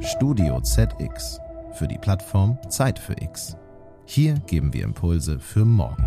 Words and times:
Studio 0.00 0.60
ZX 0.60 1.40
für 1.72 1.88
die 1.88 1.98
Plattform 1.98 2.58
Zeit 2.68 2.98
für 2.98 3.14
X. 3.20 3.56
Hier 4.04 4.34
geben 4.46 4.72
wir 4.72 4.84
Impulse 4.84 5.38
für 5.38 5.64
morgen. 5.64 6.04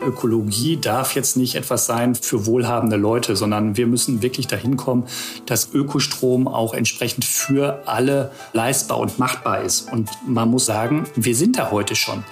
Ökologie 0.00 0.78
darf 0.78 1.14
jetzt 1.14 1.36
nicht 1.36 1.54
etwas 1.54 1.86
sein 1.86 2.14
für 2.14 2.46
wohlhabende 2.46 2.96
Leute, 2.96 3.36
sondern 3.36 3.76
wir 3.76 3.86
müssen 3.86 4.22
wirklich 4.22 4.46
dahin 4.46 4.76
kommen, 4.76 5.04
dass 5.46 5.72
Ökostrom 5.74 6.48
auch 6.48 6.74
entsprechend 6.74 7.24
für 7.24 7.82
alle 7.86 8.32
leistbar 8.52 8.98
und 8.98 9.18
machbar 9.18 9.62
ist. 9.62 9.92
Und 9.92 10.10
man 10.26 10.50
muss 10.50 10.66
sagen, 10.66 11.04
wir 11.14 11.36
sind 11.36 11.58
da 11.58 11.70
heute 11.70 11.94
schon. 11.94 12.24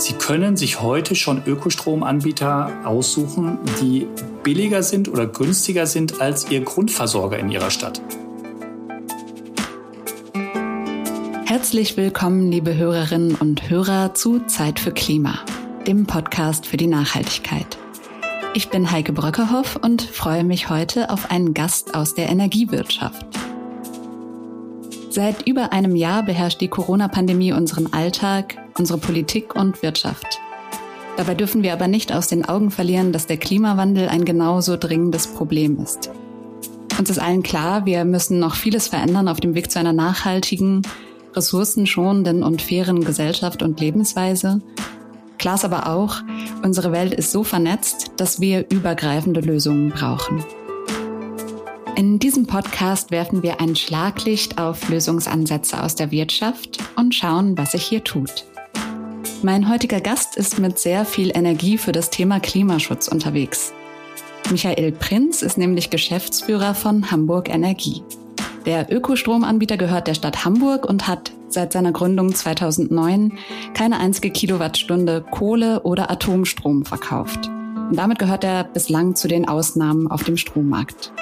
Sie 0.00 0.14
können 0.14 0.56
sich 0.56 0.80
heute 0.80 1.14
schon 1.14 1.42
Ökostromanbieter 1.46 2.84
aussuchen, 2.84 3.58
die 3.80 4.08
billiger 4.42 4.82
sind 4.82 5.08
oder 5.08 5.26
günstiger 5.26 5.86
sind 5.86 6.20
als 6.20 6.50
Ihr 6.50 6.62
Grundversorger 6.62 7.38
in 7.38 7.50
Ihrer 7.50 7.70
Stadt. 7.70 8.00
Herzlich 11.44 11.96
willkommen, 11.96 12.50
liebe 12.50 12.76
Hörerinnen 12.76 13.34
und 13.34 13.68
Hörer, 13.68 14.14
zu 14.14 14.40
Zeit 14.46 14.80
für 14.80 14.92
Klima 14.92 15.38
dem 15.86 16.06
Podcast 16.06 16.66
für 16.66 16.76
die 16.76 16.86
Nachhaltigkeit. 16.86 17.78
Ich 18.54 18.68
bin 18.68 18.90
Heike 18.90 19.12
Bröckerhoff 19.12 19.76
und 19.76 20.02
freue 20.02 20.44
mich 20.44 20.68
heute 20.68 21.10
auf 21.10 21.30
einen 21.30 21.54
Gast 21.54 21.94
aus 21.94 22.14
der 22.14 22.28
Energiewirtschaft. 22.28 23.39
Seit 25.12 25.44
über 25.44 25.72
einem 25.72 25.96
Jahr 25.96 26.22
beherrscht 26.22 26.60
die 26.60 26.68
Corona-Pandemie 26.68 27.52
unseren 27.52 27.92
Alltag, 27.92 28.56
unsere 28.78 28.96
Politik 28.98 29.56
und 29.56 29.82
Wirtschaft. 29.82 30.38
Dabei 31.16 31.34
dürfen 31.34 31.64
wir 31.64 31.72
aber 31.72 31.88
nicht 31.88 32.12
aus 32.12 32.28
den 32.28 32.44
Augen 32.44 32.70
verlieren, 32.70 33.12
dass 33.12 33.26
der 33.26 33.36
Klimawandel 33.36 34.08
ein 34.08 34.24
genauso 34.24 34.76
dringendes 34.76 35.26
Problem 35.26 35.80
ist. 35.82 36.10
Uns 36.96 37.10
ist 37.10 37.18
allen 37.18 37.42
klar, 37.42 37.86
wir 37.86 38.04
müssen 38.04 38.38
noch 38.38 38.54
vieles 38.54 38.86
verändern 38.86 39.26
auf 39.26 39.40
dem 39.40 39.54
Weg 39.54 39.72
zu 39.72 39.80
einer 39.80 39.92
nachhaltigen, 39.92 40.82
ressourcenschonenden 41.34 42.44
und 42.44 42.62
fairen 42.62 43.02
Gesellschaft 43.02 43.64
und 43.64 43.80
Lebensweise. 43.80 44.62
Klar 45.38 45.56
ist 45.56 45.64
aber 45.64 45.88
auch, 45.88 46.18
unsere 46.62 46.92
Welt 46.92 47.14
ist 47.14 47.32
so 47.32 47.42
vernetzt, 47.42 48.12
dass 48.16 48.40
wir 48.40 48.70
übergreifende 48.70 49.40
Lösungen 49.40 49.90
brauchen. 49.90 50.44
In 52.00 52.18
diesem 52.18 52.46
Podcast 52.46 53.10
werfen 53.10 53.42
wir 53.42 53.60
ein 53.60 53.76
Schlaglicht 53.76 54.56
auf 54.56 54.88
Lösungsansätze 54.88 55.82
aus 55.82 55.96
der 55.96 56.10
Wirtschaft 56.10 56.78
und 56.96 57.14
schauen, 57.14 57.58
was 57.58 57.72
sich 57.72 57.82
hier 57.82 58.02
tut. 58.02 58.46
Mein 59.42 59.68
heutiger 59.68 60.00
Gast 60.00 60.34
ist 60.38 60.58
mit 60.58 60.78
sehr 60.78 61.04
viel 61.04 61.30
Energie 61.36 61.76
für 61.76 61.92
das 61.92 62.08
Thema 62.08 62.40
Klimaschutz 62.40 63.06
unterwegs. 63.06 63.74
Michael 64.50 64.92
Prinz 64.92 65.42
ist 65.42 65.58
nämlich 65.58 65.90
Geschäftsführer 65.90 66.74
von 66.74 67.10
Hamburg 67.10 67.50
Energie. 67.50 68.02
Der 68.64 68.90
Ökostromanbieter 68.90 69.76
gehört 69.76 70.06
der 70.06 70.14
Stadt 70.14 70.46
Hamburg 70.46 70.86
und 70.86 71.06
hat 71.06 71.32
seit 71.50 71.74
seiner 71.74 71.92
Gründung 71.92 72.34
2009 72.34 73.36
keine 73.74 74.00
einzige 74.00 74.30
Kilowattstunde 74.30 75.22
Kohle 75.30 75.82
oder 75.82 76.10
Atomstrom 76.10 76.86
verkauft. 76.86 77.46
Und 77.46 77.96
damit 77.96 78.18
gehört 78.18 78.44
er 78.44 78.64
bislang 78.64 79.16
zu 79.16 79.28
den 79.28 79.46
Ausnahmen 79.46 80.10
auf 80.10 80.24
dem 80.24 80.38
Strommarkt. 80.38 81.12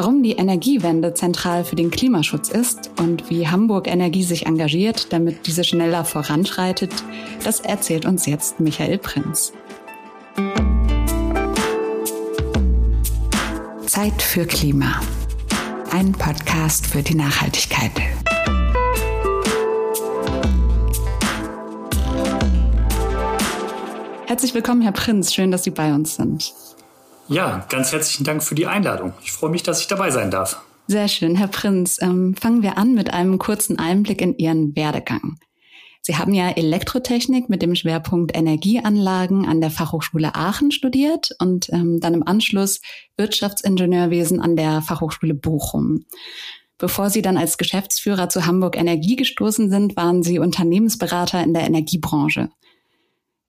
Warum 0.00 0.22
die 0.22 0.34
Energiewende 0.34 1.12
zentral 1.12 1.64
für 1.64 1.74
den 1.74 1.90
Klimaschutz 1.90 2.50
ist 2.50 2.88
und 3.00 3.30
wie 3.30 3.48
Hamburg 3.48 3.88
Energie 3.88 4.22
sich 4.22 4.46
engagiert, 4.46 5.12
damit 5.12 5.48
diese 5.48 5.64
schneller 5.64 6.04
voranschreitet, 6.04 6.92
das 7.42 7.58
erzählt 7.58 8.06
uns 8.06 8.24
jetzt 8.24 8.60
Michael 8.60 8.98
Prinz. 8.98 9.52
Zeit 13.86 14.22
für 14.22 14.46
Klima 14.46 15.00
ein 15.90 16.12
Podcast 16.12 16.86
für 16.86 17.02
die 17.02 17.16
Nachhaltigkeit. 17.16 17.90
Herzlich 24.26 24.54
willkommen, 24.54 24.82
Herr 24.82 24.92
Prinz. 24.92 25.34
Schön, 25.34 25.50
dass 25.50 25.64
Sie 25.64 25.72
bei 25.72 25.92
uns 25.92 26.14
sind. 26.14 26.54
Ja, 27.28 27.66
ganz 27.68 27.92
herzlichen 27.92 28.24
Dank 28.24 28.42
für 28.42 28.54
die 28.54 28.66
Einladung. 28.66 29.12
Ich 29.22 29.32
freue 29.32 29.50
mich, 29.50 29.62
dass 29.62 29.80
ich 29.80 29.86
dabei 29.86 30.10
sein 30.10 30.30
darf. 30.30 30.62
Sehr 30.86 31.08
schön, 31.08 31.36
Herr 31.36 31.48
Prinz. 31.48 31.98
Ähm, 32.00 32.34
fangen 32.34 32.62
wir 32.62 32.78
an 32.78 32.94
mit 32.94 33.12
einem 33.12 33.38
kurzen 33.38 33.78
Einblick 33.78 34.22
in 34.22 34.36
Ihren 34.38 34.74
Werdegang. 34.74 35.38
Sie 36.00 36.16
haben 36.16 36.32
ja 36.32 36.48
Elektrotechnik 36.48 37.50
mit 37.50 37.60
dem 37.60 37.74
Schwerpunkt 37.74 38.34
Energieanlagen 38.34 39.44
an 39.44 39.60
der 39.60 39.70
Fachhochschule 39.70 40.34
Aachen 40.34 40.70
studiert 40.70 41.32
und 41.38 41.68
ähm, 41.70 42.00
dann 42.00 42.14
im 42.14 42.26
Anschluss 42.26 42.80
Wirtschaftsingenieurwesen 43.18 44.40
an 44.40 44.56
der 44.56 44.80
Fachhochschule 44.80 45.34
Bochum. 45.34 46.06
Bevor 46.78 47.10
Sie 47.10 47.20
dann 47.20 47.36
als 47.36 47.58
Geschäftsführer 47.58 48.30
zu 48.30 48.46
Hamburg 48.46 48.78
Energie 48.78 49.16
gestoßen 49.16 49.68
sind, 49.68 49.96
waren 49.96 50.22
Sie 50.22 50.38
Unternehmensberater 50.38 51.42
in 51.42 51.52
der 51.52 51.64
Energiebranche. 51.64 52.48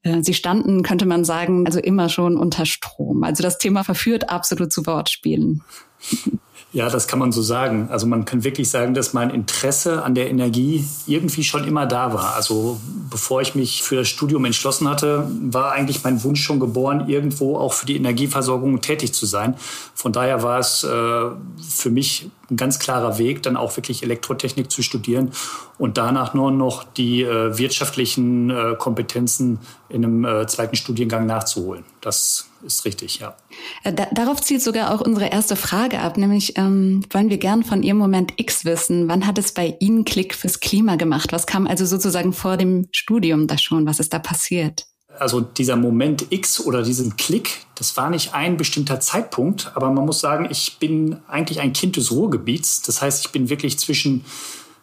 Äh, 0.03 0.21
Sie 0.23 0.33
standen, 0.33 0.83
könnte 0.83 1.05
man 1.05 1.25
sagen, 1.25 1.65
also 1.65 1.79
immer 1.79 2.09
schon 2.09 2.37
unter 2.37 2.65
Strom. 2.65 3.23
Also 3.23 3.43
das 3.43 3.57
Thema 3.57 3.83
verführt 3.83 4.29
absolut 4.29 4.71
zu 4.71 4.85
Wortspielen. 4.85 5.63
Ja, 6.71 6.87
das 6.87 7.07
kann 7.07 7.17
man 7.17 7.31
so 7.31 7.41
sagen. 7.41 7.87
Also 7.89 8.05
man 8.05 8.25
kann 8.25 8.43
wirklich 8.43 8.69
sagen, 8.69 8.93
dass 8.93 9.13
mein 9.13 9.31
Interesse 9.31 10.03
an 10.03 10.13
der 10.13 10.29
Energie 10.29 10.87
irgendwie 11.07 11.43
schon 11.43 11.63
immer 11.63 11.87
da 11.87 12.13
war. 12.13 12.35
Also 12.35 12.79
bevor 13.09 13.41
ich 13.41 13.55
mich 13.55 13.81
für 13.81 13.95
das 13.95 14.07
Studium 14.07 14.45
entschlossen 14.45 14.87
hatte, 14.87 15.27
war 15.49 15.71
eigentlich 15.71 16.03
mein 16.03 16.23
Wunsch 16.23 16.43
schon 16.43 16.59
geboren, 16.59 17.09
irgendwo 17.09 17.57
auch 17.57 17.73
für 17.73 17.87
die 17.87 17.95
Energieversorgung 17.95 18.81
tätig 18.81 19.13
zu 19.15 19.25
sein. 19.25 19.55
Von 19.95 20.13
daher 20.13 20.43
war 20.43 20.59
es 20.59 20.83
äh, 20.83 20.87
für 20.87 21.89
mich 21.89 22.29
ein 22.51 22.57
ganz 22.57 22.77
klarer 22.77 23.17
Weg, 23.17 23.41
dann 23.41 23.57
auch 23.57 23.75
wirklich 23.75 24.03
Elektrotechnik 24.03 24.69
zu 24.69 24.83
studieren 24.83 25.31
und 25.79 25.97
danach 25.97 26.35
nur 26.35 26.51
noch 26.51 26.83
die 26.83 27.23
äh, 27.23 27.57
wirtschaftlichen 27.57 28.51
äh, 28.51 28.75
Kompetenzen 28.77 29.57
in 29.89 30.05
einem 30.05 30.23
äh, 30.23 30.45
zweiten 30.45 30.75
Studiengang 30.75 31.25
nachzuholen. 31.25 31.83
Das 32.01 32.48
ist 32.63 32.85
richtig, 32.85 33.19
ja. 33.19 33.35
Äh, 33.83 33.93
da, 33.93 34.07
darauf 34.11 34.41
zielt 34.41 34.61
sogar 34.61 34.93
auch 34.93 35.01
unsere 35.01 35.27
erste 35.27 35.55
Frage 35.55 35.99
ab, 35.99 36.17
nämlich 36.17 36.57
ähm, 36.57 37.03
wollen 37.11 37.29
wir 37.29 37.37
gern 37.37 37.63
von 37.63 37.83
Ihrem 37.83 37.97
Moment 37.97 38.33
X 38.37 38.65
wissen. 38.65 39.07
Wann 39.07 39.25
hat 39.25 39.37
es 39.37 39.53
bei 39.53 39.75
Ihnen 39.79 40.05
Klick 40.05 40.35
fürs 40.35 40.59
Klima 40.59 40.95
gemacht? 40.95 41.31
Was 41.31 41.47
kam 41.47 41.67
also 41.67 41.85
sozusagen 41.85 42.33
vor 42.33 42.57
dem 42.57 42.87
Studium 42.91 43.47
da 43.47 43.57
schon? 43.57 43.85
Was 43.85 43.99
ist 43.99 44.13
da 44.13 44.19
passiert? 44.19 44.85
also 45.19 45.41
dieser 45.41 45.75
Moment 45.75 46.27
X 46.29 46.65
oder 46.65 46.81
diesen 46.83 47.17
Klick, 47.17 47.65
das 47.75 47.97
war 47.97 48.09
nicht 48.09 48.33
ein 48.33 48.57
bestimmter 48.57 48.99
Zeitpunkt, 48.99 49.71
aber 49.75 49.91
man 49.91 50.05
muss 50.05 50.19
sagen, 50.19 50.47
ich 50.49 50.77
bin 50.79 51.17
eigentlich 51.27 51.59
ein 51.59 51.73
Kind 51.73 51.97
des 51.97 52.11
Ruhrgebiets. 52.11 52.81
Das 52.83 53.01
heißt, 53.01 53.25
ich 53.25 53.31
bin 53.31 53.49
wirklich 53.49 53.77
zwischen 53.79 54.25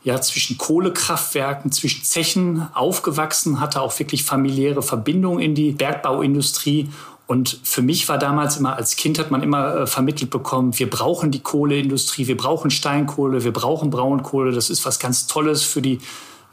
ja, 0.05 0.21
zwischen 0.21 0.57
Kohlekraftwerken, 0.57 1.73
zwischen 1.73 2.05
Zechen 2.05 2.69
aufgewachsen, 2.75 3.59
hatte 3.59 3.81
auch 3.81 3.99
wirklich 3.99 4.23
familiäre 4.23 4.81
Verbindungen 4.81 5.41
in 5.41 5.57
die 5.57 5.73
Bergbauindustrie. 5.73 6.91
Und 7.27 7.59
für 7.65 7.83
mich 7.83 8.09
war 8.09 8.19
damals 8.19 8.57
immer, 8.57 8.77
als 8.77 8.95
Kind 8.95 9.19
hat 9.19 9.31
man 9.31 9.43
immer 9.43 9.75
äh, 9.75 9.87
vermittelt 9.87 10.31
bekommen, 10.31 10.79
wir 10.79 10.89
brauchen 10.89 11.33
die 11.33 11.41
Kohleindustrie, 11.41 12.29
wir 12.29 12.37
brauchen 12.37 12.71
Steinkohle, 12.71 13.43
wir 13.43 13.53
brauchen 13.53 13.91
Braunkohle. 13.91 14.53
Das 14.53 14.71
ist 14.71 14.85
was 14.85 15.01
ganz 15.01 15.27
Tolles 15.27 15.63
für 15.63 15.83
die 15.83 15.99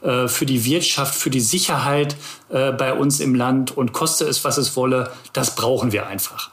äh, 0.02 0.26
für 0.26 0.46
die 0.46 0.64
Wirtschaft, 0.64 1.14
für 1.14 1.30
die 1.30 1.40
Sicherheit 1.40 2.16
äh, 2.50 2.72
bei 2.72 2.92
uns 2.92 3.20
im 3.20 3.34
Land 3.34 3.76
und 3.76 3.92
koste 3.92 4.24
es, 4.24 4.44
was 4.44 4.58
es 4.58 4.76
wolle, 4.76 5.10
das 5.32 5.54
brauchen 5.54 5.92
wir 5.92 6.08
einfach. 6.08 6.50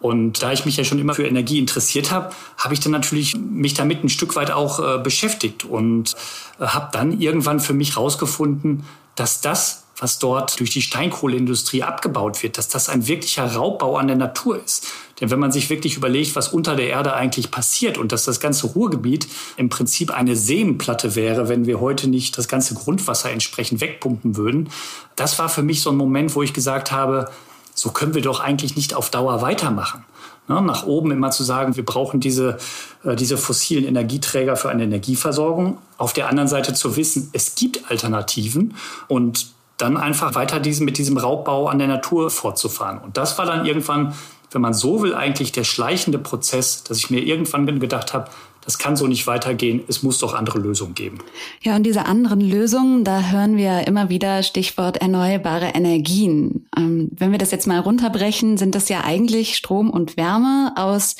Und 0.00 0.42
da 0.42 0.52
ich 0.52 0.64
mich 0.64 0.76
ja 0.76 0.84
schon 0.84 0.98
immer 0.98 1.14
für 1.14 1.26
Energie 1.26 1.58
interessiert 1.58 2.10
habe, 2.10 2.34
habe 2.56 2.74
ich 2.74 2.80
dann 2.80 2.92
natürlich 2.92 3.36
mich 3.36 3.74
damit 3.74 4.02
ein 4.02 4.08
Stück 4.08 4.34
weit 4.34 4.50
auch 4.50 5.02
beschäftigt 5.02 5.66
und 5.66 6.16
habe 6.58 6.88
dann 6.92 7.20
irgendwann 7.20 7.60
für 7.60 7.74
mich 7.74 7.96
herausgefunden, 7.96 8.86
dass 9.14 9.42
das 9.42 9.84
was 10.00 10.18
dort 10.18 10.58
durch 10.58 10.70
die 10.70 10.82
Steinkohleindustrie 10.82 11.82
abgebaut 11.82 12.42
wird, 12.42 12.58
dass 12.58 12.68
das 12.68 12.88
ein 12.88 13.06
wirklicher 13.06 13.44
Raubbau 13.44 13.96
an 13.96 14.08
der 14.08 14.16
Natur 14.16 14.62
ist. 14.62 14.88
Denn 15.20 15.30
wenn 15.30 15.38
man 15.38 15.52
sich 15.52 15.68
wirklich 15.68 15.96
überlegt, 15.96 16.34
was 16.34 16.48
unter 16.48 16.74
der 16.74 16.88
Erde 16.88 17.12
eigentlich 17.14 17.50
passiert 17.50 17.98
und 17.98 18.10
dass 18.10 18.24
das 18.24 18.40
ganze 18.40 18.68
Ruhrgebiet 18.68 19.28
im 19.58 19.68
Prinzip 19.68 20.10
eine 20.10 20.34
Seenplatte 20.34 21.14
wäre, 21.14 21.48
wenn 21.48 21.66
wir 21.66 21.80
heute 21.80 22.08
nicht 22.08 22.38
das 22.38 22.48
ganze 22.48 22.74
Grundwasser 22.74 23.30
entsprechend 23.30 23.82
wegpumpen 23.82 24.36
würden, 24.36 24.70
das 25.16 25.38
war 25.38 25.50
für 25.50 25.62
mich 25.62 25.82
so 25.82 25.90
ein 25.90 25.96
Moment, 25.96 26.34
wo 26.34 26.42
ich 26.42 26.54
gesagt 26.54 26.90
habe, 26.90 27.30
so 27.74 27.90
können 27.90 28.14
wir 28.14 28.22
doch 28.22 28.40
eigentlich 28.40 28.76
nicht 28.76 28.94
auf 28.94 29.10
Dauer 29.10 29.42
weitermachen. 29.42 30.04
Ne, 30.48 30.60
nach 30.62 30.84
oben 30.84 31.12
immer 31.12 31.30
zu 31.30 31.44
sagen, 31.44 31.76
wir 31.76 31.84
brauchen 31.84 32.18
diese, 32.18 32.58
äh, 33.04 33.14
diese 33.14 33.36
fossilen 33.36 33.84
Energieträger 33.84 34.56
für 34.56 34.70
eine 34.70 34.84
Energieversorgung. 34.84 35.78
Auf 35.96 36.12
der 36.12 36.28
anderen 36.28 36.48
Seite 36.48 36.74
zu 36.74 36.96
wissen, 36.96 37.28
es 37.32 37.54
gibt 37.54 37.90
Alternativen 37.90 38.74
und 39.06 39.52
dann 39.80 39.96
einfach 39.96 40.34
weiter 40.34 40.60
diesen, 40.60 40.84
mit 40.84 40.98
diesem 40.98 41.16
Raubbau 41.16 41.68
an 41.68 41.78
der 41.78 41.88
Natur 41.88 42.30
fortzufahren. 42.30 42.98
Und 42.98 43.16
das 43.16 43.38
war 43.38 43.46
dann 43.46 43.66
irgendwann, 43.66 44.14
wenn 44.50 44.60
man 44.60 44.74
so 44.74 45.02
will, 45.02 45.14
eigentlich 45.14 45.52
der 45.52 45.64
schleichende 45.64 46.18
Prozess, 46.18 46.84
dass 46.84 46.98
ich 46.98 47.10
mir 47.10 47.20
irgendwann 47.20 47.80
gedacht 47.80 48.12
habe, 48.12 48.30
das 48.62 48.78
kann 48.78 48.94
so 48.94 49.06
nicht 49.06 49.26
weitergehen, 49.26 49.82
es 49.88 50.02
muss 50.02 50.18
doch 50.18 50.34
andere 50.34 50.58
Lösungen 50.58 50.94
geben. 50.94 51.18
Ja, 51.62 51.76
und 51.76 51.84
diese 51.84 52.04
anderen 52.04 52.40
Lösungen, 52.40 53.04
da 53.04 53.22
hören 53.30 53.56
wir 53.56 53.86
immer 53.86 54.10
wieder 54.10 54.42
Stichwort 54.42 54.98
erneuerbare 54.98 55.68
Energien. 55.68 56.68
Ähm, 56.76 57.08
wenn 57.12 57.32
wir 57.32 57.38
das 57.38 57.52
jetzt 57.52 57.66
mal 57.66 57.80
runterbrechen, 57.80 58.58
sind 58.58 58.74
das 58.74 58.88
ja 58.88 59.02
eigentlich 59.02 59.56
Strom 59.56 59.88
und 59.90 60.16
Wärme 60.16 60.74
aus 60.76 61.16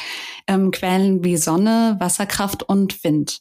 ähm, 0.47 0.71
Quellen 0.71 1.25
wie 1.25 1.39
Sonne, 1.39 1.97
Wasserkraft 1.99 2.63
und 2.63 3.03
Wind. 3.05 3.41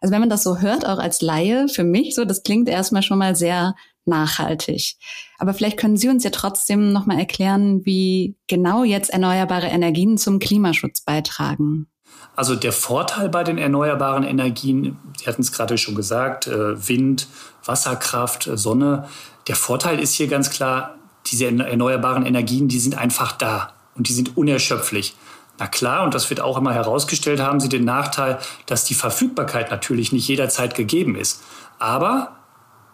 Also 0.00 0.12
wenn 0.12 0.20
man 0.20 0.30
das 0.30 0.42
so 0.42 0.58
hört, 0.58 0.86
auch 0.86 0.98
als 0.98 1.20
Laie, 1.20 1.68
für 1.68 1.84
mich 1.84 2.14
so, 2.14 2.24
das 2.24 2.42
klingt 2.42 2.68
erstmal 2.68 3.02
schon 3.02 3.18
mal 3.18 3.36
sehr 3.36 3.74
nachhaltig. 4.06 4.96
Aber 5.38 5.54
vielleicht 5.54 5.78
können 5.78 5.96
Sie 5.96 6.08
uns 6.08 6.24
ja 6.24 6.30
trotzdem 6.30 6.92
nochmal 6.92 7.18
erklären, 7.18 7.84
wie 7.84 8.36
genau 8.46 8.84
jetzt 8.84 9.10
erneuerbare 9.10 9.66
Energien 9.66 10.18
zum 10.18 10.38
Klimaschutz 10.38 11.02
beitragen. 11.02 11.86
Also 12.34 12.54
der 12.54 12.72
Vorteil 12.72 13.28
bei 13.28 13.44
den 13.44 13.58
erneuerbaren 13.58 14.24
Energien, 14.24 14.98
Sie 15.18 15.26
hatten 15.26 15.42
es 15.42 15.52
gerade 15.52 15.76
schon 15.76 15.94
gesagt, 15.94 16.46
äh, 16.46 16.88
Wind, 16.88 17.28
Wasserkraft, 17.64 18.46
äh, 18.46 18.56
Sonne. 18.56 19.08
Der 19.48 19.56
Vorteil 19.56 19.98
ist 19.98 20.14
hier 20.14 20.28
ganz 20.28 20.50
klar, 20.50 20.96
diese 21.26 21.46
erneuerbaren 21.46 22.26
Energien, 22.26 22.68
die 22.68 22.80
sind 22.80 22.96
einfach 22.96 23.32
da 23.32 23.74
und 23.94 24.08
die 24.08 24.12
sind 24.12 24.36
unerschöpflich. 24.36 25.14
Na 25.58 25.66
klar, 25.66 26.04
und 26.04 26.14
das 26.14 26.28
wird 26.30 26.40
auch 26.40 26.56
immer 26.56 26.72
herausgestellt, 26.72 27.40
haben 27.40 27.60
sie 27.60 27.68
den 27.68 27.84
Nachteil, 27.84 28.38
dass 28.66 28.84
die 28.84 28.94
Verfügbarkeit 28.94 29.70
natürlich 29.70 30.10
nicht 30.12 30.26
jederzeit 30.26 30.74
gegeben 30.74 31.14
ist. 31.14 31.42
Aber 31.78 32.36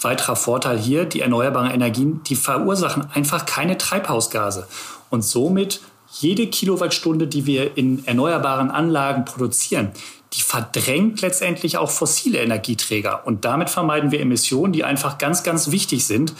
weiterer 0.01 0.37
Vorteil 0.37 0.79
hier, 0.79 1.05
die 1.05 1.21
erneuerbaren 1.21 1.71
Energien, 1.71 2.23
die 2.25 2.37
verursachen 2.37 3.07
einfach 3.13 3.47
keine 3.47 3.79
Treibhausgase. 3.79 4.67
Und 5.11 5.23
somit 5.23 5.81
jede 6.11 6.47
Kilowattstunde, 6.47 7.27
die 7.27 7.47
wir 7.47 7.77
in 7.77 8.07
erneuerbaren 8.07 8.71
Anlagen 8.71 9.25
produzieren, 9.25 9.93
die 10.35 10.43
verdrängt 10.43 11.21
letztendlich 11.21 11.79
auch 11.79 11.91
fossile 11.91 12.39
Energieträger. 12.39 13.27
Und 13.27 13.45
damit 13.45 13.71
vermeiden 13.71 14.11
wir 14.11 14.21
Emissionen, 14.21 14.73
die 14.73 14.85
einfach 14.85 15.19
ganz, 15.19 15.43
ganz 15.43 15.71
wichtig 15.71 16.07
sind. 16.07 16.35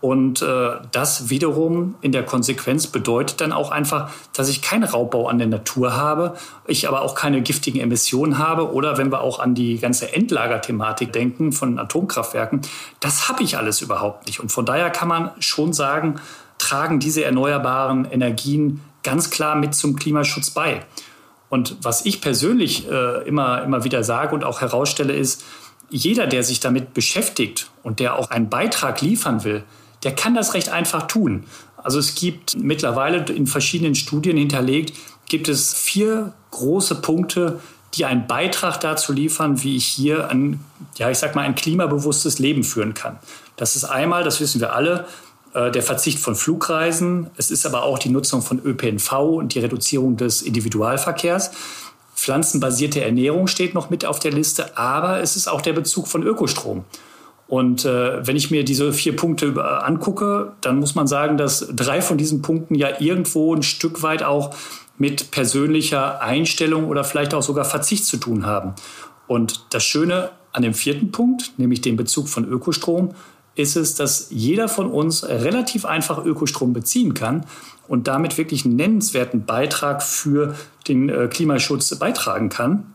Und 0.00 0.40
äh, 0.40 0.70
das 0.92 1.28
wiederum 1.28 1.94
in 2.00 2.12
der 2.12 2.24
Konsequenz 2.24 2.86
bedeutet 2.86 3.42
dann 3.42 3.52
auch 3.52 3.70
einfach, 3.70 4.10
dass 4.32 4.48
ich 4.48 4.62
keinen 4.62 4.84
Raubbau 4.84 5.28
an 5.28 5.36
der 5.36 5.46
Natur 5.46 5.94
habe, 5.94 6.36
ich 6.66 6.88
aber 6.88 7.02
auch 7.02 7.14
keine 7.14 7.42
giftigen 7.42 7.80
Emissionen 7.80 8.38
habe. 8.38 8.72
Oder 8.72 8.96
wenn 8.96 9.12
wir 9.12 9.20
auch 9.20 9.40
an 9.40 9.54
die 9.54 9.78
ganze 9.78 10.12
Endlagerthematik 10.14 11.12
denken 11.12 11.52
von 11.52 11.78
Atomkraftwerken, 11.78 12.62
das 13.00 13.28
habe 13.28 13.42
ich 13.42 13.58
alles 13.58 13.82
überhaupt 13.82 14.26
nicht. 14.26 14.40
Und 14.40 14.50
von 14.50 14.64
daher 14.64 14.88
kann 14.88 15.08
man 15.08 15.30
schon 15.38 15.74
sagen, 15.74 16.18
tragen 16.56 16.98
diese 16.98 17.24
erneuerbaren 17.24 18.06
Energien 18.06 18.80
ganz 19.02 19.30
klar 19.30 19.54
mit 19.54 19.74
zum 19.74 19.96
Klimaschutz 19.96 20.50
bei. 20.50 20.82
Und 21.50 21.76
was 21.82 22.06
ich 22.06 22.22
persönlich 22.22 22.88
äh, 22.88 23.28
immer, 23.28 23.62
immer 23.62 23.84
wieder 23.84 24.02
sage 24.02 24.34
und 24.34 24.44
auch 24.44 24.62
herausstelle, 24.62 25.12
ist, 25.12 25.44
jeder, 25.90 26.28
der 26.28 26.44
sich 26.44 26.60
damit 26.60 26.94
beschäftigt 26.94 27.70
und 27.82 27.98
der 27.98 28.16
auch 28.16 28.30
einen 28.30 28.48
Beitrag 28.48 29.02
liefern 29.02 29.44
will, 29.44 29.64
der 30.04 30.14
kann 30.14 30.34
das 30.34 30.54
recht 30.54 30.70
einfach 30.70 31.08
tun. 31.08 31.44
Also 31.76 31.98
es 31.98 32.14
gibt 32.14 32.56
mittlerweile 32.56 33.24
in 33.24 33.48
verschiedenen 33.48 33.96
Studien 33.96 34.36
hinterlegt, 34.36 34.96
gibt 35.28 35.48
es 35.48 35.74
vier 35.74 36.32
große 36.52 36.96
Punkte, 36.96 37.60
die 37.94 38.04
einen 38.04 38.28
Beitrag 38.28 38.78
dazu 38.80 39.12
liefern, 39.12 39.62
wie 39.62 39.76
ich 39.76 39.86
hier 39.86 40.28
ein, 40.28 40.64
ja, 40.96 41.10
ich 41.10 41.18
sag 41.18 41.34
mal, 41.34 41.42
ein 41.42 41.56
klimabewusstes 41.56 42.38
Leben 42.38 42.62
führen 42.62 42.94
kann. 42.94 43.18
Das 43.56 43.74
ist 43.74 43.84
einmal, 43.84 44.22
das 44.22 44.40
wissen 44.40 44.60
wir 44.60 44.74
alle, 44.74 45.06
der 45.54 45.82
Verzicht 45.82 46.18
von 46.20 46.36
Flugreisen. 46.36 47.30
Es 47.36 47.50
ist 47.50 47.66
aber 47.66 47.82
auch 47.82 47.98
die 47.98 48.08
Nutzung 48.08 48.40
von 48.40 48.60
ÖPNV 48.64 49.12
und 49.12 49.54
die 49.54 49.58
Reduzierung 49.58 50.16
des 50.16 50.42
Individualverkehrs. 50.42 51.50
Pflanzenbasierte 52.14 53.02
Ernährung 53.02 53.46
steht 53.46 53.74
noch 53.74 53.90
mit 53.90 54.04
auf 54.04 54.18
der 54.18 54.30
Liste, 54.30 54.76
aber 54.76 55.20
es 55.20 55.36
ist 55.36 55.48
auch 55.48 55.62
der 55.62 55.72
Bezug 55.72 56.06
von 56.06 56.22
Ökostrom. 56.22 56.84
Und 57.48 57.84
äh, 57.84 58.24
wenn 58.24 58.36
ich 58.36 58.52
mir 58.52 58.62
diese 58.62 58.92
vier 58.92 59.16
Punkte 59.16 59.54
angucke, 59.82 60.52
dann 60.60 60.78
muss 60.78 60.94
man 60.94 61.08
sagen, 61.08 61.36
dass 61.36 61.66
drei 61.74 62.00
von 62.00 62.16
diesen 62.16 62.42
Punkten 62.42 62.76
ja 62.76 63.00
irgendwo 63.00 63.52
ein 63.52 63.64
Stück 63.64 64.04
weit 64.04 64.22
auch 64.22 64.54
mit 64.98 65.32
persönlicher 65.32 66.22
Einstellung 66.22 66.86
oder 66.86 67.02
vielleicht 67.02 67.34
auch 67.34 67.42
sogar 67.42 67.64
Verzicht 67.64 68.04
zu 68.04 68.18
tun 68.18 68.46
haben. 68.46 68.74
Und 69.26 69.64
das 69.70 69.82
Schöne 69.82 70.30
an 70.52 70.62
dem 70.62 70.74
vierten 70.74 71.10
Punkt, 71.10 71.54
nämlich 71.56 71.80
den 71.80 71.96
Bezug 71.96 72.28
von 72.28 72.44
Ökostrom, 72.46 73.14
ist 73.60 73.76
es, 73.76 73.94
dass 73.94 74.28
jeder 74.30 74.68
von 74.68 74.90
uns 74.90 75.24
relativ 75.24 75.84
einfach 75.84 76.24
Ökostrom 76.24 76.72
beziehen 76.72 77.14
kann 77.14 77.46
und 77.88 78.08
damit 78.08 78.38
wirklich 78.38 78.64
einen 78.64 78.76
nennenswerten 78.76 79.44
Beitrag 79.44 80.02
für 80.02 80.54
den 80.88 81.08
äh, 81.08 81.28
Klimaschutz 81.28 81.94
beitragen 81.98 82.48
kann. 82.48 82.92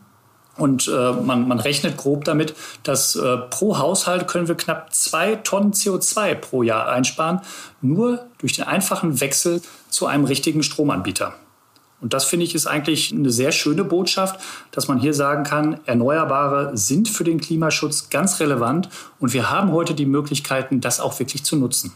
Und 0.56 0.88
äh, 0.88 1.12
man, 1.12 1.46
man 1.46 1.60
rechnet 1.60 1.98
grob 1.98 2.24
damit, 2.24 2.54
dass 2.82 3.14
äh, 3.14 3.36
pro 3.36 3.78
Haushalt 3.78 4.26
können 4.26 4.48
wir 4.48 4.54
knapp 4.54 4.94
zwei 4.94 5.36
Tonnen 5.36 5.72
CO2 5.72 6.34
pro 6.34 6.62
Jahr 6.62 6.88
einsparen, 6.88 7.40
nur 7.82 8.24
durch 8.38 8.54
den 8.54 8.64
einfachen 8.64 9.20
Wechsel 9.20 9.60
zu 9.90 10.06
einem 10.06 10.24
richtigen 10.24 10.62
Stromanbieter. 10.62 11.34
Und 12.00 12.12
das 12.12 12.24
finde 12.24 12.44
ich 12.44 12.54
ist 12.54 12.66
eigentlich 12.66 13.12
eine 13.12 13.30
sehr 13.30 13.52
schöne 13.52 13.84
Botschaft, 13.84 14.40
dass 14.70 14.88
man 14.88 15.00
hier 15.00 15.14
sagen 15.14 15.44
kann, 15.44 15.80
Erneuerbare 15.86 16.76
sind 16.76 17.08
für 17.08 17.24
den 17.24 17.40
Klimaschutz 17.40 18.10
ganz 18.10 18.38
relevant 18.40 18.88
und 19.18 19.32
wir 19.32 19.50
haben 19.50 19.72
heute 19.72 19.94
die 19.94 20.06
Möglichkeiten, 20.06 20.80
das 20.80 21.00
auch 21.00 21.18
wirklich 21.18 21.44
zu 21.44 21.56
nutzen. 21.56 21.92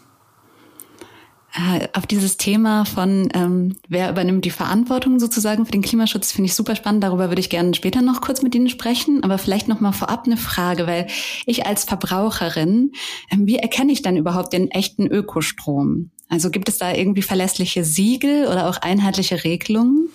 Äh, 1.53 1.89
auf 1.95 2.07
dieses 2.07 2.37
Thema 2.37 2.85
von 2.85 3.29
ähm, 3.35 3.77
wer 3.89 4.09
übernimmt 4.11 4.45
die 4.45 4.51
Verantwortung 4.51 5.19
sozusagen 5.19 5.67
für 5.67 5.73
den 5.73 5.83
Klimaschutz 5.83 6.31
finde 6.31 6.47
ich 6.47 6.55
super 6.55 6.77
spannend. 6.77 7.03
Darüber 7.03 7.29
würde 7.29 7.41
ich 7.41 7.51
gerne 7.51 7.75
später 7.75 8.03
noch 8.03 8.21
kurz 8.21 8.43
mit 8.43 8.55
Ihnen 8.55 8.69
sprechen. 8.69 9.25
Aber 9.25 9.37
vielleicht 9.37 9.67
noch 9.67 9.81
mal 9.81 9.91
vorab 9.91 10.27
eine 10.27 10.37
Frage, 10.37 10.87
weil 10.87 11.09
ich 11.47 11.67
als 11.67 11.83
Verbraucherin, 11.83 12.93
ähm, 13.33 13.49
wie 13.49 13.57
erkenne 13.57 13.91
ich 13.91 14.03
dann 14.03 14.17
überhaupt 14.17 14.53
den 14.53 14.71
echten 14.71 15.09
Ökostrom? 15.09 16.11
Also 16.31 16.51
gibt 16.51 16.69
es 16.69 16.79
da 16.79 16.93
irgendwie 16.93 17.23
verlässliche 17.23 17.85
Siegel 17.85 18.47
oder 18.47 18.69
auch 18.69 18.79
einheitliche 18.79 19.43
Regelungen? 19.43 20.09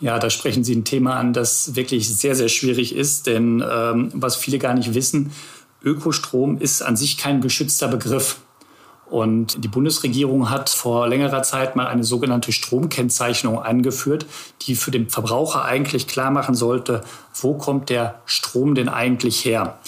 Ja, 0.00 0.18
da 0.18 0.28
sprechen 0.28 0.64
Sie 0.64 0.74
ein 0.74 0.84
Thema 0.84 1.16
an, 1.16 1.32
das 1.32 1.76
wirklich 1.76 2.08
sehr, 2.08 2.34
sehr 2.34 2.48
schwierig 2.48 2.94
ist. 2.94 3.26
Denn 3.26 3.64
ähm, 3.70 4.10
was 4.12 4.34
viele 4.34 4.58
gar 4.58 4.74
nicht 4.74 4.94
wissen, 4.94 5.30
Ökostrom 5.82 6.58
ist 6.58 6.82
an 6.82 6.96
sich 6.96 7.18
kein 7.18 7.40
geschützter 7.40 7.86
Begriff. 7.86 8.38
Und 9.06 9.62
die 9.64 9.68
Bundesregierung 9.68 10.50
hat 10.50 10.70
vor 10.70 11.08
längerer 11.08 11.42
Zeit 11.42 11.76
mal 11.76 11.86
eine 11.86 12.04
sogenannte 12.04 12.52
Stromkennzeichnung 12.52 13.60
eingeführt, 13.60 14.26
die 14.62 14.74
für 14.74 14.90
den 14.90 15.08
Verbraucher 15.08 15.64
eigentlich 15.64 16.06
klar 16.06 16.30
machen 16.30 16.54
sollte, 16.54 17.02
wo 17.40 17.54
kommt 17.54 17.90
der 17.90 18.20
Strom 18.24 18.74
denn 18.74 18.88
eigentlich 18.88 19.44
her? 19.44 19.78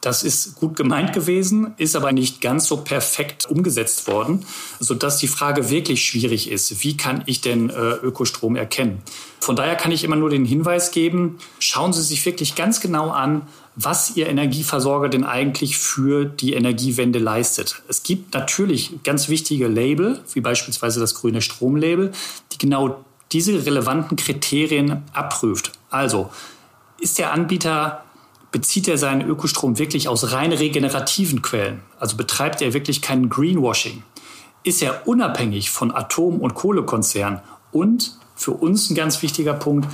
Das 0.00 0.22
ist 0.22 0.54
gut 0.54 0.76
gemeint 0.76 1.12
gewesen, 1.12 1.74
ist 1.76 1.94
aber 1.94 2.12
nicht 2.12 2.40
ganz 2.40 2.66
so 2.66 2.78
perfekt 2.78 3.46
umgesetzt 3.50 4.06
worden, 4.06 4.46
sodass 4.78 5.18
die 5.18 5.28
Frage 5.28 5.68
wirklich 5.68 6.04
schwierig 6.04 6.50
ist. 6.50 6.82
Wie 6.82 6.96
kann 6.96 7.22
ich 7.26 7.42
denn 7.42 7.68
äh, 7.68 7.72
Ökostrom 7.72 8.56
erkennen? 8.56 9.02
Von 9.40 9.56
daher 9.56 9.76
kann 9.76 9.92
ich 9.92 10.02
immer 10.04 10.16
nur 10.16 10.30
den 10.30 10.44
Hinweis 10.44 10.90
geben, 10.90 11.38
schauen 11.58 11.92
Sie 11.92 12.02
sich 12.02 12.24
wirklich 12.24 12.54
ganz 12.54 12.80
genau 12.80 13.10
an, 13.10 13.42
was 13.76 14.16
Ihr 14.16 14.28
Energieversorger 14.28 15.08
denn 15.08 15.24
eigentlich 15.24 15.76
für 15.78 16.24
die 16.24 16.54
Energiewende 16.54 17.18
leistet. 17.18 17.82
Es 17.88 18.02
gibt 18.02 18.34
natürlich 18.34 19.02
ganz 19.04 19.28
wichtige 19.28 19.68
Label, 19.68 20.20
wie 20.32 20.40
beispielsweise 20.40 21.00
das 21.00 21.14
grüne 21.14 21.42
Stromlabel, 21.42 22.12
die 22.52 22.58
genau 22.58 23.04
diese 23.32 23.64
relevanten 23.64 24.16
Kriterien 24.16 25.02
abprüft. 25.12 25.72
Also, 25.90 26.30
ist 27.00 27.18
der 27.18 27.32
Anbieter 27.32 28.04
bezieht 28.52 28.88
er 28.88 28.98
seinen 28.98 29.28
Ökostrom 29.28 29.78
wirklich 29.78 30.08
aus 30.08 30.32
rein 30.32 30.52
regenerativen 30.52 31.42
Quellen? 31.42 31.80
Also 31.98 32.16
betreibt 32.16 32.62
er 32.62 32.74
wirklich 32.74 33.02
kein 33.02 33.28
Greenwashing? 33.28 34.02
Ist 34.62 34.82
er 34.82 35.06
unabhängig 35.06 35.70
von 35.70 35.90
Atom- 35.90 36.40
und 36.40 36.54
Kohlekonzernen? 36.54 37.40
Und 37.72 38.18
für 38.34 38.52
uns 38.52 38.90
ein 38.90 38.94
ganz 38.94 39.22
wichtiger 39.22 39.54
Punkt, 39.54 39.88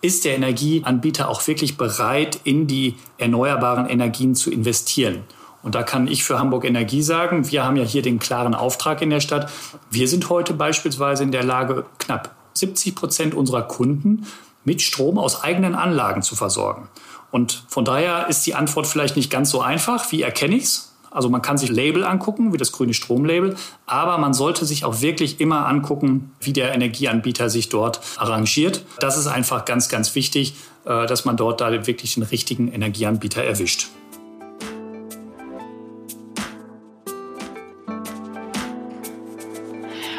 ist 0.00 0.24
der 0.24 0.34
Energieanbieter 0.34 1.28
auch 1.28 1.46
wirklich 1.46 1.76
bereit, 1.76 2.40
in 2.44 2.66
die 2.66 2.96
erneuerbaren 3.18 3.88
Energien 3.88 4.34
zu 4.34 4.50
investieren? 4.50 5.22
Und 5.62 5.76
da 5.76 5.84
kann 5.84 6.08
ich 6.08 6.24
für 6.24 6.38
Hamburg 6.38 6.64
Energie 6.64 7.02
sagen, 7.02 7.50
wir 7.50 7.64
haben 7.64 7.76
ja 7.76 7.84
hier 7.84 8.02
den 8.02 8.18
klaren 8.18 8.54
Auftrag 8.54 9.00
in 9.00 9.10
der 9.10 9.20
Stadt. 9.20 9.50
Wir 9.90 10.08
sind 10.08 10.28
heute 10.28 10.54
beispielsweise 10.54 11.22
in 11.22 11.30
der 11.30 11.44
Lage, 11.44 11.86
knapp 11.98 12.34
70 12.54 12.96
Prozent 12.96 13.34
unserer 13.34 13.62
Kunden 13.62 14.26
mit 14.64 14.82
Strom 14.82 15.18
aus 15.18 15.42
eigenen 15.42 15.74
Anlagen 15.74 16.22
zu 16.22 16.36
versorgen. 16.36 16.88
Und 17.30 17.64
von 17.68 17.84
daher 17.84 18.28
ist 18.28 18.46
die 18.46 18.54
Antwort 18.54 18.86
vielleicht 18.86 19.16
nicht 19.16 19.30
ganz 19.30 19.50
so 19.50 19.60
einfach. 19.62 20.12
Wie 20.12 20.22
erkenne 20.22 20.56
ich 20.56 20.64
es? 20.64 20.92
Also 21.10 21.28
man 21.28 21.42
kann 21.42 21.58
sich 21.58 21.68
Label 21.68 22.04
angucken, 22.04 22.52
wie 22.52 22.56
das 22.56 22.72
grüne 22.72 22.94
Stromlabel, 22.94 23.54
aber 23.86 24.16
man 24.16 24.32
sollte 24.32 24.64
sich 24.64 24.84
auch 24.84 25.02
wirklich 25.02 25.40
immer 25.40 25.66
angucken, 25.66 26.32
wie 26.40 26.54
der 26.54 26.74
Energieanbieter 26.74 27.50
sich 27.50 27.68
dort 27.68 28.00
arrangiert. 28.16 28.84
Das 28.98 29.18
ist 29.18 29.26
einfach 29.26 29.66
ganz, 29.66 29.90
ganz 29.90 30.14
wichtig, 30.14 30.54
äh, 30.86 31.06
dass 31.06 31.26
man 31.26 31.36
dort 31.36 31.60
da 31.60 31.86
wirklich 31.86 32.14
den 32.14 32.22
richtigen 32.22 32.72
Energieanbieter 32.72 33.44
erwischt. 33.44 33.88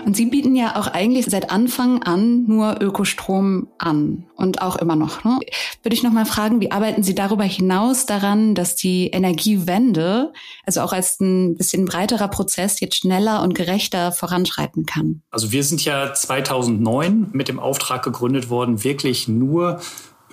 Und 0.05 0.15
Sie 0.15 0.25
bieten 0.25 0.55
ja 0.55 0.75
auch 0.75 0.87
eigentlich 0.87 1.25
seit 1.25 1.49
Anfang 1.49 2.03
an 2.03 2.45
nur 2.45 2.81
Ökostrom 2.81 3.67
an 3.77 4.25
und 4.35 4.61
auch 4.61 4.75
immer 4.75 4.95
noch. 4.95 5.23
Ne? 5.23 5.39
Würde 5.81 5.95
ich 5.95 6.03
noch 6.03 6.11
mal 6.11 6.25
fragen, 6.25 6.59
wie 6.59 6.71
arbeiten 6.71 7.03
Sie 7.03 7.15
darüber 7.15 7.43
hinaus 7.43 8.05
daran, 8.05 8.55
dass 8.55 8.75
die 8.75 9.07
Energiewende, 9.07 10.33
also 10.65 10.81
auch 10.81 10.93
als 10.93 11.19
ein 11.19 11.55
bisschen 11.55 11.85
breiterer 11.85 12.27
Prozess, 12.27 12.79
jetzt 12.79 12.97
schneller 12.97 13.41
und 13.41 13.55
gerechter 13.55 14.11
voranschreiten 14.11 14.85
kann? 14.85 15.21
Also 15.31 15.51
wir 15.51 15.63
sind 15.63 15.83
ja 15.85 16.13
2009 16.13 17.29
mit 17.31 17.47
dem 17.47 17.59
Auftrag 17.59 18.03
gegründet 18.03 18.49
worden, 18.49 18.83
wirklich 18.83 19.27
nur 19.27 19.79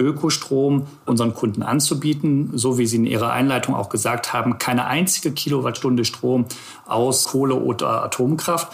Ökostrom 0.00 0.86
unseren 1.06 1.34
Kunden 1.34 1.62
anzubieten, 1.62 2.50
so 2.54 2.78
wie 2.78 2.86
Sie 2.86 2.96
in 2.96 3.04
Ihrer 3.04 3.32
Einleitung 3.32 3.74
auch 3.74 3.90
gesagt 3.90 4.32
haben, 4.32 4.58
keine 4.58 4.86
einzige 4.86 5.32
Kilowattstunde 5.32 6.04
Strom 6.04 6.46
aus 6.86 7.26
Kohle 7.26 7.54
oder 7.54 8.02
Atomkraft. 8.02 8.72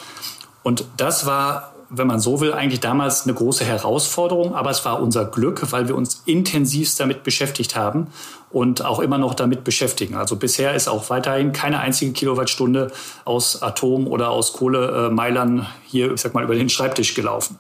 Und 0.67 0.85
das 0.97 1.27
war 1.27 1.77
wenn 1.89 2.09
man 2.09 2.19
so 2.19 2.41
will, 2.41 2.53
eigentlich 2.53 2.81
damals 2.81 3.25
eine 3.25 3.35
große 3.35 3.65
Herausforderung, 3.65 4.57
aber 4.57 4.71
es 4.71 4.85
war 4.85 5.01
unser 5.01 5.25
Glück, 5.25 5.71
weil 5.71 5.87
wir 5.87 5.95
uns 5.95 6.23
intensivst 6.25 6.99
damit 6.99 7.23
beschäftigt 7.23 7.77
haben 7.77 8.09
und 8.51 8.85
auch 8.85 8.99
immer 8.99 9.19
noch 9.19 9.35
damit 9.35 9.63
beschäftigen. 9.63 10.17
Also 10.17 10.35
bisher 10.35 10.75
ist 10.75 10.89
auch 10.89 11.11
weiterhin 11.11 11.53
keine 11.53 11.79
einzige 11.79 12.13
Kilowattstunde 12.13 12.91
aus 13.25 13.63
Atom 13.63 14.09
oder 14.09 14.31
aus 14.31 14.53
Kohlemeilern 14.55 15.69
hier, 15.85 16.13
ich 16.13 16.21
sag 16.21 16.35
mal, 16.35 16.43
über 16.43 16.57
den 16.57 16.69
Schreibtisch 16.69 17.15
gelaufen. 17.15 17.57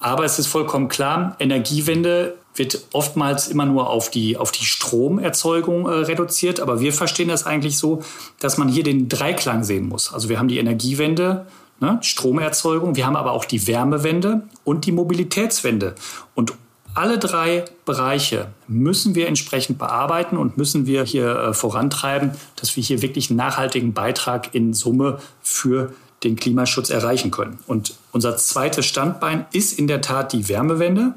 Aber 0.00 0.24
es 0.24 0.38
ist 0.38 0.48
vollkommen 0.48 0.88
klar, 0.88 1.36
Energiewende 1.38 2.34
wird 2.54 2.80
oftmals 2.92 3.48
immer 3.48 3.66
nur 3.66 3.88
auf 3.88 4.10
die, 4.10 4.36
auf 4.36 4.52
die 4.52 4.64
Stromerzeugung 4.64 5.86
äh, 5.86 5.90
reduziert. 5.90 6.60
Aber 6.60 6.80
wir 6.80 6.92
verstehen 6.92 7.28
das 7.28 7.46
eigentlich 7.46 7.78
so, 7.78 8.02
dass 8.38 8.58
man 8.58 8.68
hier 8.68 8.82
den 8.82 9.08
Dreiklang 9.08 9.64
sehen 9.64 9.88
muss. 9.88 10.12
Also 10.12 10.28
wir 10.28 10.38
haben 10.38 10.48
die 10.48 10.58
Energiewende, 10.58 11.46
ne, 11.80 11.98
Stromerzeugung, 12.02 12.96
wir 12.96 13.06
haben 13.06 13.16
aber 13.16 13.32
auch 13.32 13.44
die 13.44 13.66
Wärmewende 13.66 14.42
und 14.64 14.86
die 14.86 14.92
Mobilitätswende. 14.92 15.94
Und 16.34 16.54
alle 16.94 17.18
drei 17.18 17.66
Bereiche 17.84 18.48
müssen 18.68 19.14
wir 19.14 19.28
entsprechend 19.28 19.78
bearbeiten 19.78 20.38
und 20.38 20.56
müssen 20.56 20.86
wir 20.86 21.04
hier 21.04 21.36
äh, 21.36 21.54
vorantreiben, 21.54 22.32
dass 22.56 22.76
wir 22.76 22.82
hier 22.82 23.02
wirklich 23.02 23.30
einen 23.30 23.36
nachhaltigen 23.36 23.92
Beitrag 23.92 24.54
in 24.54 24.72
Summe 24.72 25.18
für 25.42 25.92
den 26.24 26.36
Klimaschutz 26.36 26.88
erreichen 26.88 27.30
können. 27.30 27.58
Und 27.66 27.94
unser 28.12 28.38
zweites 28.38 28.86
Standbein 28.86 29.44
ist 29.52 29.78
in 29.78 29.86
der 29.86 30.00
Tat 30.00 30.32
die 30.32 30.48
Wärmewende 30.48 31.14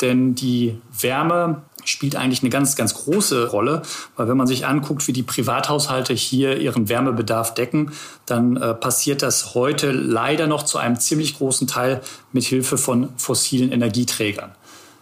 denn 0.00 0.34
die 0.34 0.80
Wärme 0.98 1.62
spielt 1.90 2.16
eigentlich 2.16 2.42
eine 2.42 2.50
ganz, 2.50 2.76
ganz 2.76 2.94
große 2.94 3.50
Rolle, 3.50 3.82
weil 4.16 4.28
wenn 4.28 4.36
man 4.36 4.46
sich 4.46 4.66
anguckt, 4.66 5.06
wie 5.08 5.12
die 5.12 5.22
Privathaushalte 5.22 6.14
hier 6.14 6.58
ihren 6.58 6.88
Wärmebedarf 6.88 7.54
decken, 7.54 7.92
dann 8.26 8.56
äh, 8.56 8.74
passiert 8.74 9.22
das 9.22 9.54
heute 9.54 9.90
leider 9.90 10.46
noch 10.46 10.62
zu 10.62 10.78
einem 10.78 10.98
ziemlich 10.98 11.38
großen 11.38 11.66
Teil 11.66 12.00
mit 12.32 12.44
Hilfe 12.44 12.78
von 12.78 13.10
fossilen 13.16 13.72
Energieträgern. 13.72 14.52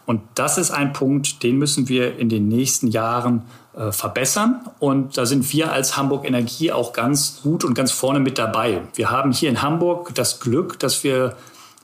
Und 0.06 0.22
das 0.34 0.56
ist 0.56 0.70
ein 0.70 0.94
Punkt, 0.94 1.42
den 1.42 1.58
müssen 1.58 1.90
wir 1.90 2.18
in 2.18 2.30
den 2.30 2.48
nächsten 2.48 2.88
Jahren 2.88 3.42
äh, 3.76 3.92
verbessern. 3.92 4.62
Und 4.78 5.18
da 5.18 5.26
sind 5.26 5.52
wir 5.52 5.70
als 5.70 5.98
Hamburg 5.98 6.24
Energie 6.24 6.72
auch 6.72 6.94
ganz 6.94 7.40
gut 7.42 7.62
und 7.62 7.74
ganz 7.74 7.92
vorne 7.92 8.18
mit 8.18 8.38
dabei. 8.38 8.80
Wir 8.94 9.10
haben 9.10 9.32
hier 9.32 9.50
in 9.50 9.60
Hamburg 9.60 10.14
das 10.14 10.40
Glück, 10.40 10.78
dass 10.78 11.04
wir 11.04 11.36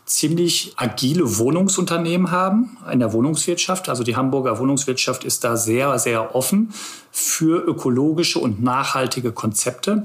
ziemlich 0.06 0.74
agile 0.76 1.38
Wohnungsunternehmen 1.38 2.30
haben 2.30 2.76
in 2.92 3.00
der 3.00 3.12
Wohnungswirtschaft. 3.12 3.88
Also 3.88 4.02
die 4.02 4.16
Hamburger 4.16 4.58
Wohnungswirtschaft 4.58 5.24
ist 5.24 5.44
da 5.44 5.56
sehr, 5.56 5.98
sehr 5.98 6.34
offen 6.34 6.72
für 7.10 7.62
ökologische 7.62 8.38
und 8.38 8.62
nachhaltige 8.62 9.32
Konzepte. 9.32 10.02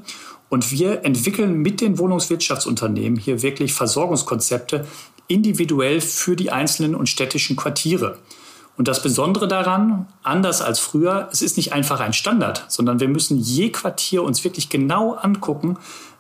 Und 0.50 0.72
wir 0.72 1.06
entwickeln 1.06 1.58
mit 1.58 1.82
den 1.82 2.00
Wohnungswirtschaftsunternehmen 2.00 3.20
hier 3.20 3.42
wirklich 3.42 3.74
Versorgungskonzepte 3.74 4.88
individuell 5.28 6.02
für 6.02 6.36
die 6.36 6.52
einzelnen 6.52 6.96
und 6.96 7.08
städtischen 7.08 7.56
Quartiere. 7.56 8.18
Und 8.80 8.88
das 8.88 9.04
Besondere 9.04 9.50
daran, 9.50 10.08
anders 10.24 10.62
als 10.62 10.80
früher, 10.80 11.28
es 11.34 11.42
ist 11.42 11.58
nicht 11.58 11.74
einfach 11.74 12.00
ein 12.00 12.14
Standard, 12.14 12.64
sondern 12.70 13.02
wir 13.02 13.10
müssen 13.10 13.38
je 13.38 13.72
Quartier 13.72 14.24
uns 14.24 14.46
wirklich 14.46 14.70
genau 14.70 15.16
angucken, 15.16 15.78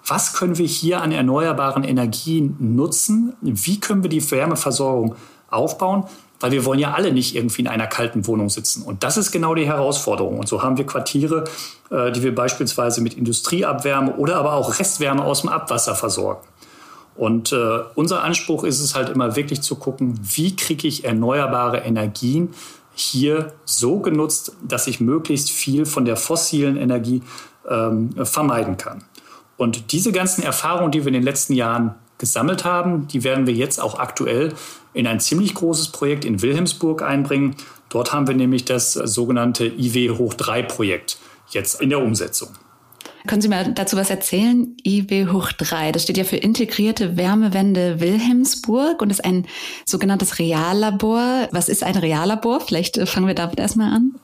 was 0.09 0.33
können 0.33 0.57
wir 0.57 0.67
hier 0.67 1.01
an 1.01 1.11
erneuerbaren 1.11 1.83
Energien 1.83 2.55
nutzen? 2.59 3.35
Wie 3.41 3.79
können 3.79 4.03
wir 4.03 4.09
die 4.09 4.31
Wärmeversorgung 4.31 5.15
aufbauen? 5.49 6.05
Weil 6.39 6.51
wir 6.51 6.65
wollen 6.65 6.79
ja 6.79 6.93
alle 6.93 7.11
nicht 7.11 7.35
irgendwie 7.35 7.61
in 7.61 7.67
einer 7.67 7.87
kalten 7.87 8.25
Wohnung 8.25 8.49
sitzen. 8.49 8.83
Und 8.83 9.03
das 9.03 9.17
ist 9.17 9.31
genau 9.31 9.55
die 9.55 9.67
Herausforderung. 9.67 10.39
Und 10.39 10.47
so 10.47 10.63
haben 10.63 10.77
wir 10.77 10.85
Quartiere, 10.85 11.43
äh, 11.91 12.11
die 12.11 12.23
wir 12.23 12.33
beispielsweise 12.33 13.01
mit 13.01 13.13
Industrieabwärme 13.13 14.15
oder 14.15 14.37
aber 14.37 14.53
auch 14.53 14.79
Restwärme 14.79 15.23
aus 15.23 15.41
dem 15.41 15.49
Abwasser 15.49 15.95
versorgen. 15.95 16.47
Und 17.15 17.51
äh, 17.51 17.79
unser 17.95 18.23
Anspruch 18.23 18.63
ist 18.63 18.79
es 18.79 18.95
halt 18.95 19.09
immer 19.09 19.35
wirklich 19.35 19.61
zu 19.61 19.75
gucken, 19.75 20.17
wie 20.23 20.55
kriege 20.55 20.87
ich 20.87 21.03
erneuerbare 21.03 21.79
Energien 21.79 22.53
hier 22.95 23.53
so 23.65 23.99
genutzt, 23.99 24.53
dass 24.65 24.87
ich 24.87 25.01
möglichst 25.01 25.51
viel 25.51 25.85
von 25.85 26.05
der 26.05 26.15
fossilen 26.15 26.77
Energie 26.77 27.21
ähm, 27.69 28.13
vermeiden 28.25 28.77
kann. 28.77 29.03
Und 29.59 29.91
diese 29.91 30.13
ganzen 30.13 30.41
Erfahrungen, 30.41 30.89
die 30.89 31.01
wir 31.01 31.09
in 31.09 31.15
den 31.15 31.23
letzten 31.23 31.53
Jahren 31.53 31.95
gesammelt 32.17 32.63
haben, 32.63 33.09
die 33.09 33.25
werden 33.25 33.45
wir 33.45 33.53
jetzt 33.53 33.81
auch 33.81 33.99
aktuell 33.99 34.53
in 34.93 35.05
ein 35.05 35.19
ziemlich 35.19 35.53
großes 35.53 35.89
Projekt 35.89 36.23
in 36.23 36.41
Wilhelmsburg 36.41 37.01
einbringen. 37.01 37.57
Dort 37.89 38.13
haben 38.13 38.25
wir 38.25 38.35
nämlich 38.35 38.63
das 38.63 38.93
sogenannte 38.93 39.65
IW 39.65 40.11
hoch 40.11 40.33
3 40.33 40.63
Projekt 40.63 41.17
jetzt 41.49 41.81
in 41.81 41.89
der 41.89 41.99
Umsetzung. 41.99 42.49
Können 43.27 43.41
Sie 43.41 43.49
mir 43.49 43.69
dazu 43.73 43.97
was 43.97 44.09
erzählen? 44.09 44.77
IW 44.87 45.27
hoch 45.27 45.51
3, 45.51 45.91
das 45.91 46.03
steht 46.03 46.15
ja 46.15 46.23
für 46.23 46.37
Integrierte 46.37 47.17
Wärmewende 47.17 47.99
Wilhelmsburg 47.99 49.01
und 49.01 49.09
ist 49.09 49.25
ein 49.25 49.45
sogenanntes 49.85 50.39
Reallabor. 50.39 51.49
Was 51.51 51.67
ist 51.67 51.83
ein 51.83 51.97
Reallabor? 51.97 52.61
Vielleicht 52.61 52.97
fangen 53.09 53.27
wir 53.27 53.35
damit 53.35 53.59
erstmal 53.59 53.91
an. 53.91 54.15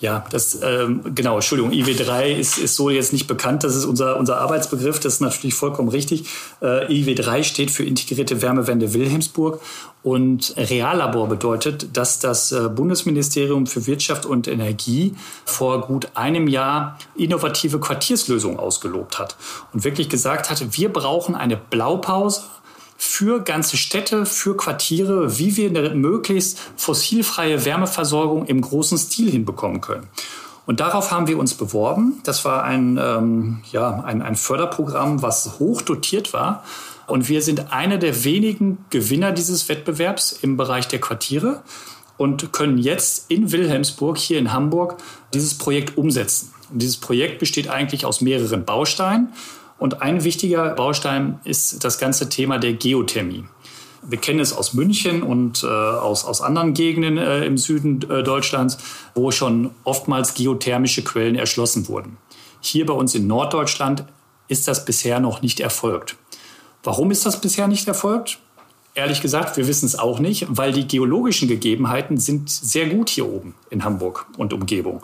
Ja, 0.00 0.24
das 0.30 0.60
ähm, 0.60 1.14
genau, 1.14 1.36
Entschuldigung, 1.36 1.72
IW3 1.72 2.26
ist, 2.26 2.58
ist 2.58 2.74
so 2.74 2.90
jetzt 2.90 3.12
nicht 3.12 3.28
bekannt, 3.28 3.62
das 3.62 3.76
ist 3.76 3.84
unser, 3.84 4.16
unser 4.16 4.38
Arbeitsbegriff, 4.38 4.98
das 4.98 5.14
ist 5.14 5.20
natürlich 5.20 5.54
vollkommen 5.54 5.88
richtig. 5.88 6.26
Äh, 6.60 6.86
IW3 6.92 7.44
steht 7.44 7.70
für 7.70 7.84
Integrierte 7.84 8.42
Wärmewende 8.42 8.92
Wilhelmsburg. 8.92 9.60
Und 10.02 10.52
Reallabor 10.58 11.28
bedeutet, 11.28 11.96
dass 11.96 12.18
das 12.18 12.52
äh, 12.52 12.68
Bundesministerium 12.68 13.66
für 13.66 13.86
Wirtschaft 13.86 14.26
und 14.26 14.48
Energie 14.48 15.14
vor 15.46 15.86
gut 15.86 16.08
einem 16.14 16.48
Jahr 16.48 16.98
innovative 17.14 17.80
Quartierslösungen 17.80 18.58
ausgelobt 18.58 19.18
hat 19.18 19.36
und 19.72 19.84
wirklich 19.84 20.10
gesagt 20.10 20.50
hat, 20.50 20.76
wir 20.76 20.92
brauchen 20.92 21.34
eine 21.34 21.56
Blaupause 21.56 22.42
für 22.96 23.40
ganze 23.40 23.76
Städte, 23.76 24.26
für 24.26 24.56
Quartiere, 24.56 25.38
wie 25.38 25.56
wir 25.56 25.68
eine 25.68 25.94
möglichst 25.94 26.58
fossilfreie 26.76 27.64
Wärmeversorgung 27.64 28.46
im 28.46 28.60
großen 28.60 28.98
Stil 28.98 29.30
hinbekommen 29.30 29.80
können. 29.80 30.08
Und 30.66 30.80
darauf 30.80 31.10
haben 31.10 31.26
wir 31.26 31.38
uns 31.38 31.54
beworben. 31.54 32.20
Das 32.24 32.44
war 32.44 32.64
ein, 32.64 32.98
ähm, 33.02 33.62
ja, 33.70 34.02
ein, 34.04 34.22
ein 34.22 34.36
Förderprogramm, 34.36 35.22
was 35.22 35.58
hoch 35.58 35.82
dotiert 35.82 36.32
war. 36.32 36.64
Und 37.06 37.28
wir 37.28 37.42
sind 37.42 37.72
einer 37.72 37.98
der 37.98 38.24
wenigen 38.24 38.84
Gewinner 38.88 39.32
dieses 39.32 39.68
Wettbewerbs 39.68 40.32
im 40.32 40.56
Bereich 40.56 40.88
der 40.88 41.00
Quartiere 41.00 41.62
und 42.16 42.52
können 42.52 42.78
jetzt 42.78 43.30
in 43.30 43.52
Wilhelmsburg, 43.52 44.16
hier 44.16 44.38
in 44.38 44.52
Hamburg, 44.52 44.96
dieses 45.34 45.58
Projekt 45.58 45.98
umsetzen. 45.98 46.52
Und 46.70 46.80
dieses 46.80 46.96
Projekt 46.96 47.40
besteht 47.40 47.68
eigentlich 47.68 48.06
aus 48.06 48.22
mehreren 48.22 48.64
Bausteinen. 48.64 49.32
Und 49.78 50.02
ein 50.02 50.24
wichtiger 50.24 50.70
Baustein 50.74 51.40
ist 51.44 51.84
das 51.84 51.98
ganze 51.98 52.28
Thema 52.28 52.58
der 52.58 52.74
Geothermie. 52.74 53.44
Wir 54.06 54.18
kennen 54.18 54.40
es 54.40 54.52
aus 54.52 54.74
München 54.74 55.22
und 55.22 55.64
äh, 55.64 55.66
aus, 55.66 56.24
aus 56.24 56.42
anderen 56.42 56.74
Gegenden 56.74 57.16
äh, 57.16 57.44
im 57.44 57.56
Süden 57.56 58.02
äh, 58.10 58.22
Deutschlands, 58.22 58.78
wo 59.14 59.30
schon 59.30 59.70
oftmals 59.84 60.34
geothermische 60.34 61.02
Quellen 61.02 61.36
erschlossen 61.36 61.88
wurden. 61.88 62.18
Hier 62.60 62.86
bei 62.86 62.92
uns 62.92 63.14
in 63.14 63.26
Norddeutschland 63.26 64.04
ist 64.48 64.68
das 64.68 64.84
bisher 64.84 65.20
noch 65.20 65.40
nicht 65.42 65.60
erfolgt. 65.60 66.16
Warum 66.82 67.10
ist 67.10 67.24
das 67.24 67.40
bisher 67.40 67.66
nicht 67.66 67.88
erfolgt? 67.88 68.38
Ehrlich 68.94 69.22
gesagt, 69.22 69.56
wir 69.56 69.66
wissen 69.66 69.86
es 69.86 69.98
auch 69.98 70.20
nicht, 70.20 70.46
weil 70.48 70.72
die 70.72 70.86
geologischen 70.86 71.48
Gegebenheiten 71.48 72.18
sind 72.18 72.48
sehr 72.48 72.86
gut 72.86 73.08
hier 73.08 73.26
oben 73.26 73.54
in 73.70 73.84
Hamburg 73.84 74.26
und 74.36 74.52
Umgebung. 74.52 75.02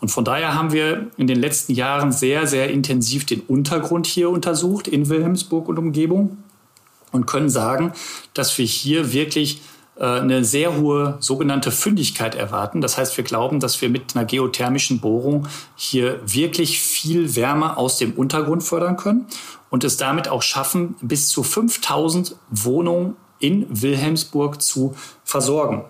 Und 0.00 0.10
von 0.10 0.24
daher 0.24 0.54
haben 0.54 0.72
wir 0.72 1.08
in 1.16 1.26
den 1.26 1.40
letzten 1.40 1.72
Jahren 1.72 2.12
sehr, 2.12 2.46
sehr 2.46 2.70
intensiv 2.70 3.26
den 3.26 3.40
Untergrund 3.40 4.06
hier 4.06 4.30
untersucht 4.30 4.86
in 4.86 5.08
Wilhelmsburg 5.08 5.68
und 5.68 5.78
Umgebung 5.78 6.38
und 7.10 7.26
können 7.26 7.50
sagen, 7.50 7.92
dass 8.34 8.56
wir 8.58 8.66
hier 8.66 9.12
wirklich 9.12 9.60
äh, 9.98 10.04
eine 10.04 10.44
sehr 10.44 10.76
hohe 10.76 11.16
sogenannte 11.20 11.72
Fündigkeit 11.72 12.36
erwarten. 12.36 12.80
Das 12.80 12.96
heißt, 12.96 13.16
wir 13.16 13.24
glauben, 13.24 13.58
dass 13.58 13.80
wir 13.82 13.88
mit 13.88 14.14
einer 14.14 14.24
geothermischen 14.24 15.00
Bohrung 15.00 15.48
hier 15.74 16.20
wirklich 16.24 16.78
viel 16.80 17.34
Wärme 17.34 17.76
aus 17.76 17.98
dem 17.98 18.12
Untergrund 18.12 18.62
fördern 18.62 18.96
können 18.96 19.26
und 19.70 19.82
es 19.82 19.96
damit 19.96 20.28
auch 20.28 20.42
schaffen, 20.42 20.94
bis 21.00 21.28
zu 21.28 21.42
5000 21.42 22.36
Wohnungen 22.50 23.16
in 23.40 23.66
Wilhelmsburg 23.68 24.62
zu 24.62 24.94
versorgen. 25.24 25.84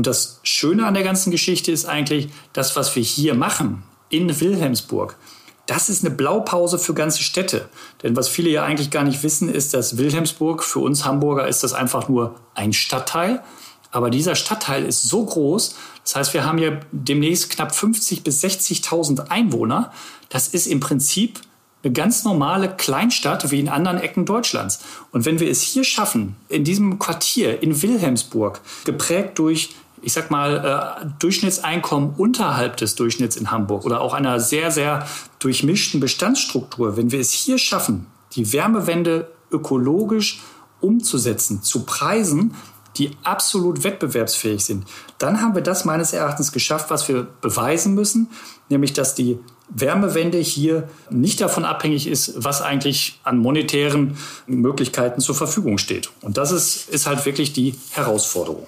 Und 0.00 0.06
das 0.06 0.40
Schöne 0.44 0.86
an 0.86 0.94
der 0.94 1.02
ganzen 1.02 1.30
Geschichte 1.30 1.70
ist 1.72 1.84
eigentlich, 1.84 2.30
das, 2.54 2.74
was 2.74 2.96
wir 2.96 3.02
hier 3.02 3.34
machen 3.34 3.82
in 4.08 4.40
Wilhelmsburg, 4.40 5.18
das 5.66 5.90
ist 5.90 6.02
eine 6.02 6.14
Blaupause 6.14 6.78
für 6.78 6.94
ganze 6.94 7.22
Städte. 7.22 7.68
Denn 8.02 8.16
was 8.16 8.26
viele 8.26 8.48
ja 8.48 8.64
eigentlich 8.64 8.90
gar 8.90 9.04
nicht 9.04 9.22
wissen, 9.22 9.50
ist, 9.50 9.74
dass 9.74 9.98
Wilhelmsburg, 9.98 10.64
für 10.64 10.78
uns 10.78 11.04
Hamburger 11.04 11.46
ist 11.46 11.62
das 11.62 11.74
einfach 11.74 12.08
nur 12.08 12.36
ein 12.54 12.72
Stadtteil. 12.72 13.42
Aber 13.90 14.08
dieser 14.08 14.36
Stadtteil 14.36 14.86
ist 14.86 15.02
so 15.02 15.22
groß, 15.22 15.74
das 16.02 16.16
heißt, 16.16 16.32
wir 16.32 16.46
haben 16.46 16.56
hier 16.56 16.80
demnächst 16.92 17.50
knapp 17.50 17.74
50 17.74 18.24
bis 18.24 18.42
60.000 18.42 19.28
Einwohner. 19.28 19.92
Das 20.30 20.48
ist 20.48 20.66
im 20.66 20.80
Prinzip 20.80 21.40
eine 21.82 21.92
ganz 21.92 22.24
normale 22.24 22.68
Kleinstadt 22.68 23.50
wie 23.50 23.60
in 23.60 23.68
anderen 23.68 23.98
Ecken 23.98 24.26
Deutschlands. 24.26 24.80
Und 25.12 25.24
wenn 25.24 25.40
wir 25.40 25.50
es 25.50 25.62
hier 25.62 25.84
schaffen, 25.84 26.36
in 26.48 26.64
diesem 26.64 26.98
Quartier 26.98 27.62
in 27.62 27.80
Wilhelmsburg, 27.80 28.60
geprägt 28.84 29.38
durch 29.38 29.74
ich 30.02 30.12
sag 30.12 30.30
mal, 30.30 31.02
äh, 31.02 31.06
Durchschnittseinkommen 31.18 32.14
unterhalb 32.16 32.76
des 32.76 32.94
Durchschnitts 32.94 33.36
in 33.36 33.50
Hamburg 33.50 33.84
oder 33.84 34.00
auch 34.00 34.14
einer 34.14 34.40
sehr, 34.40 34.70
sehr 34.70 35.06
durchmischten 35.38 36.00
Bestandsstruktur, 36.00 36.96
wenn 36.96 37.12
wir 37.12 37.20
es 37.20 37.32
hier 37.32 37.58
schaffen, 37.58 38.06
die 38.32 38.52
Wärmewende 38.52 39.30
ökologisch 39.50 40.40
umzusetzen, 40.80 41.62
zu 41.62 41.84
Preisen, 41.84 42.54
die 42.96 43.12
absolut 43.22 43.84
wettbewerbsfähig 43.84 44.64
sind, 44.64 44.84
dann 45.18 45.40
haben 45.40 45.54
wir 45.54 45.62
das 45.62 45.84
meines 45.84 46.12
Erachtens 46.12 46.52
geschafft, 46.52 46.90
was 46.90 47.08
wir 47.08 47.26
beweisen 47.40 47.94
müssen, 47.94 48.28
nämlich 48.68 48.92
dass 48.92 49.14
die 49.14 49.38
Wärmewende 49.68 50.38
hier 50.38 50.88
nicht 51.10 51.40
davon 51.40 51.64
abhängig 51.64 52.08
ist, 52.08 52.34
was 52.36 52.60
eigentlich 52.60 53.20
an 53.22 53.38
monetären 53.38 54.16
Möglichkeiten 54.46 55.20
zur 55.20 55.36
Verfügung 55.36 55.78
steht. 55.78 56.10
Und 56.22 56.38
das 56.38 56.50
ist, 56.50 56.88
ist 56.88 57.06
halt 57.06 57.24
wirklich 57.24 57.52
die 57.52 57.74
Herausforderung. 57.92 58.66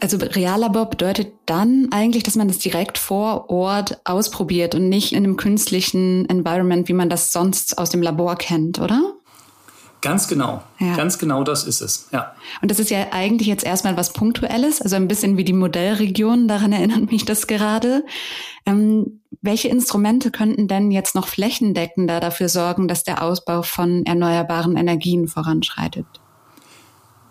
Also 0.00 0.16
Reallabor 0.16 0.86
bedeutet 0.86 1.32
dann 1.46 1.88
eigentlich, 1.90 2.22
dass 2.22 2.34
man 2.34 2.48
das 2.48 2.58
direkt 2.58 2.98
vor 2.98 3.50
Ort 3.50 4.00
ausprobiert 4.04 4.74
und 4.74 4.88
nicht 4.88 5.12
in 5.12 5.24
einem 5.24 5.36
künstlichen 5.36 6.28
Environment, 6.28 6.88
wie 6.88 6.94
man 6.94 7.10
das 7.10 7.32
sonst 7.32 7.78
aus 7.78 7.90
dem 7.90 8.00
Labor 8.00 8.36
kennt, 8.36 8.80
oder? 8.80 9.14
Ganz 10.02 10.28
genau. 10.28 10.62
Ja. 10.78 10.96
Ganz 10.96 11.18
genau 11.18 11.44
das 11.44 11.64
ist 11.64 11.82
es. 11.82 12.08
Ja. 12.10 12.34
Und 12.62 12.70
das 12.70 12.78
ist 12.78 12.90
ja 12.90 13.08
eigentlich 13.10 13.48
jetzt 13.48 13.64
erstmal 13.64 13.98
was 13.98 14.12
Punktuelles, 14.12 14.80
also 14.80 14.96
ein 14.96 15.08
bisschen 15.08 15.36
wie 15.36 15.44
die 15.44 15.52
Modellregion, 15.52 16.48
daran 16.48 16.72
erinnert 16.72 17.10
mich 17.10 17.26
das 17.26 17.46
gerade. 17.46 18.04
Ähm, 18.64 19.20
welche 19.42 19.68
Instrumente 19.68 20.30
könnten 20.30 20.68
denn 20.68 20.90
jetzt 20.90 21.14
noch 21.14 21.28
flächendeckender 21.28 22.20
dafür 22.20 22.48
sorgen, 22.48 22.88
dass 22.88 23.04
der 23.04 23.22
Ausbau 23.22 23.62
von 23.62 24.06
erneuerbaren 24.06 24.76
Energien 24.76 25.28
voranschreitet? 25.28 26.06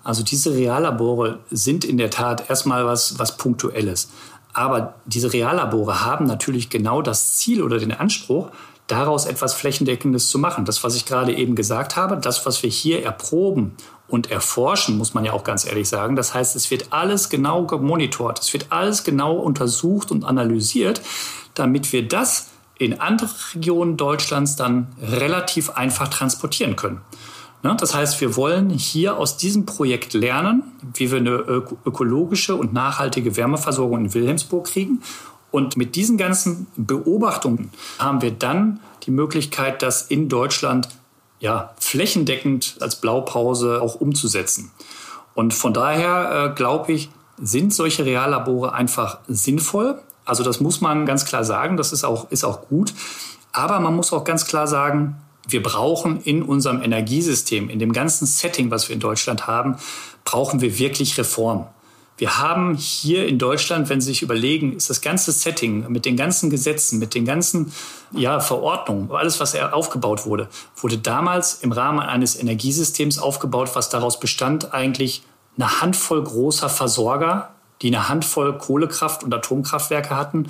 Also 0.04 0.24
diese 0.24 0.54
Reallabore 0.54 1.40
sind 1.52 1.84
in 1.86 1.98
der 1.98 2.10
Tat 2.10 2.50
erstmal 2.50 2.86
was, 2.86 3.20
was 3.20 3.38
Punktuelles. 3.38 4.10
Aber 4.54 4.96
diese 5.06 5.32
Reallabore 5.32 6.04
haben 6.04 6.26
natürlich 6.26 6.70
genau 6.70 7.02
das 7.02 7.38
Ziel 7.38 7.62
oder 7.62 7.78
den 7.78 7.92
Anspruch, 7.92 8.50
daraus 8.88 9.26
etwas 9.26 9.54
Flächendeckendes 9.54 10.28
zu 10.28 10.40
machen. 10.40 10.66
Das, 10.66 10.84
was 10.84 10.96
ich 10.96 11.06
gerade 11.06 11.36
eben 11.36 11.56
gesagt 11.56 11.96
habe, 11.96 12.18
das, 12.18 12.46
was 12.46 12.64
wir 12.64 12.70
hier 12.70 13.04
erproben 13.04 13.76
und 14.08 14.32
erforschen, 14.32 14.98
muss 14.98 15.14
man 15.14 15.24
ja 15.24 15.34
auch 15.34 15.44
ganz 15.44 15.66
ehrlich 15.66 15.88
sagen. 15.88 16.16
Das 16.16 16.34
heißt, 16.34 16.56
es 16.56 16.72
wird 16.72 16.92
alles 16.92 17.30
genau 17.30 17.66
gemonitort, 17.66 18.40
es 18.40 18.52
wird 18.52 18.68
alles 18.72 19.04
genau 19.04 19.36
untersucht 19.36 20.12
und 20.12 20.24
analysiert, 20.26 21.02
damit 21.54 21.94
wir 21.94 22.08
das 22.08 22.48
in 22.80 23.00
andere 23.00 23.30
Regionen 23.54 23.98
Deutschlands 23.98 24.56
dann 24.56 24.88
relativ 25.02 25.70
einfach 25.72 26.08
transportieren 26.08 26.76
können. 26.76 27.02
Ne? 27.64 27.76
Das 27.80 27.94
heißt, 27.94 28.20
wir 28.22 28.36
wollen 28.36 28.70
hier 28.70 29.18
aus 29.18 29.38
diesem 29.38 29.66
Projekt 29.66 30.14
lernen, 30.14 30.64
wie 30.94 31.12
wir 31.12 31.20
eine 31.20 31.32
ökologische 31.86 32.56
und 32.56 32.74
nachhaltige 32.74 33.36
Wärmeversorgung 33.36 34.06
in 34.06 34.14
Wilhelmsburg 34.14 34.68
kriegen. 34.68 35.02
Und 35.52 35.78
mit 35.78 35.96
diesen 35.96 36.18
ganzen 36.18 36.68
Beobachtungen 36.76 37.72
haben 37.98 38.22
wir 38.22 38.32
dann 38.32 38.80
die 39.04 39.12
Möglichkeit, 39.12 39.82
das 39.82 40.04
in 40.04 40.30
Deutschland 40.30 40.90
ja, 41.40 41.74
flächendeckend 41.80 42.78
als 42.82 42.98
Blaupause 42.98 43.82
auch 43.82 43.96
umzusetzen. 43.96 44.72
Und 45.34 45.54
von 45.54 45.74
daher 45.74 46.52
äh, 46.52 46.56
glaube 46.56 46.92
ich, 46.92 47.10
sind 47.42 47.74
solche 47.74 48.06
Reallabore 48.06 48.74
einfach 48.74 49.20
sinnvoll. 49.28 50.00
Also 50.26 50.44
das 50.44 50.60
muss 50.60 50.82
man 50.82 51.06
ganz 51.06 51.26
klar 51.26 51.44
sagen, 51.44 51.78
das 51.78 51.94
ist 51.94 52.04
auch, 52.04 52.30
ist 52.30 52.44
auch 52.44 52.68
gut. 52.68 52.94
Aber 53.52 53.80
man 53.80 53.96
muss 53.96 54.14
auch 54.14 54.26
ganz 54.26 54.46
klar 54.46 54.68
sagen, 54.68 55.16
wir 55.52 55.64
brauchen 55.64 56.22
in 56.22 56.44
unserem 56.44 56.82
Energiesystem, 56.82 57.70
in 57.70 57.80
dem 57.80 57.94
ganzen 57.94 58.26
Setting, 58.26 58.72
was 58.72 58.90
wir 58.90 58.94
in 58.94 59.00
Deutschland 59.00 59.48
haben, 59.48 59.78
brauchen 60.24 60.62
wir 60.62 60.78
wirklich 60.80 61.18
Reform. 61.18 61.68
Wir 62.20 62.38
haben 62.38 62.76
hier 62.76 63.28
in 63.28 63.40
Deutschland, 63.40 63.88
wenn 63.88 64.02
Sie 64.02 64.08
sich 64.08 64.22
überlegen, 64.22 64.76
ist 64.76 64.90
das 64.90 65.00
ganze 65.00 65.32
Setting 65.32 65.90
mit 65.90 66.04
den 66.04 66.18
ganzen 66.18 66.50
Gesetzen, 66.50 67.00
mit 67.00 67.16
den 67.16 67.24
ganzen 67.24 67.72
ja, 68.12 68.42
Verordnungen, 68.42 69.10
alles, 69.12 69.40
was 69.40 69.56
aufgebaut 69.56 70.26
wurde, 70.26 70.50
wurde 70.76 70.98
damals 70.98 71.56
im 71.62 71.72
Rahmen 71.72 72.02
eines 72.02 72.38
Energiesystems 72.38 73.20
aufgebaut, 73.20 73.70
was 73.74 73.88
daraus 73.88 74.20
bestand, 74.20 74.74
eigentlich 74.74 75.24
eine 75.56 75.82
Handvoll 75.82 76.22
großer 76.22 76.68
Versorger, 76.68 77.52
die 77.82 77.88
eine 77.88 78.10
Handvoll 78.10 78.58
Kohlekraft- 78.58 79.24
und 79.24 79.34
Atomkraftwerke 79.34 80.16
hatten 80.18 80.48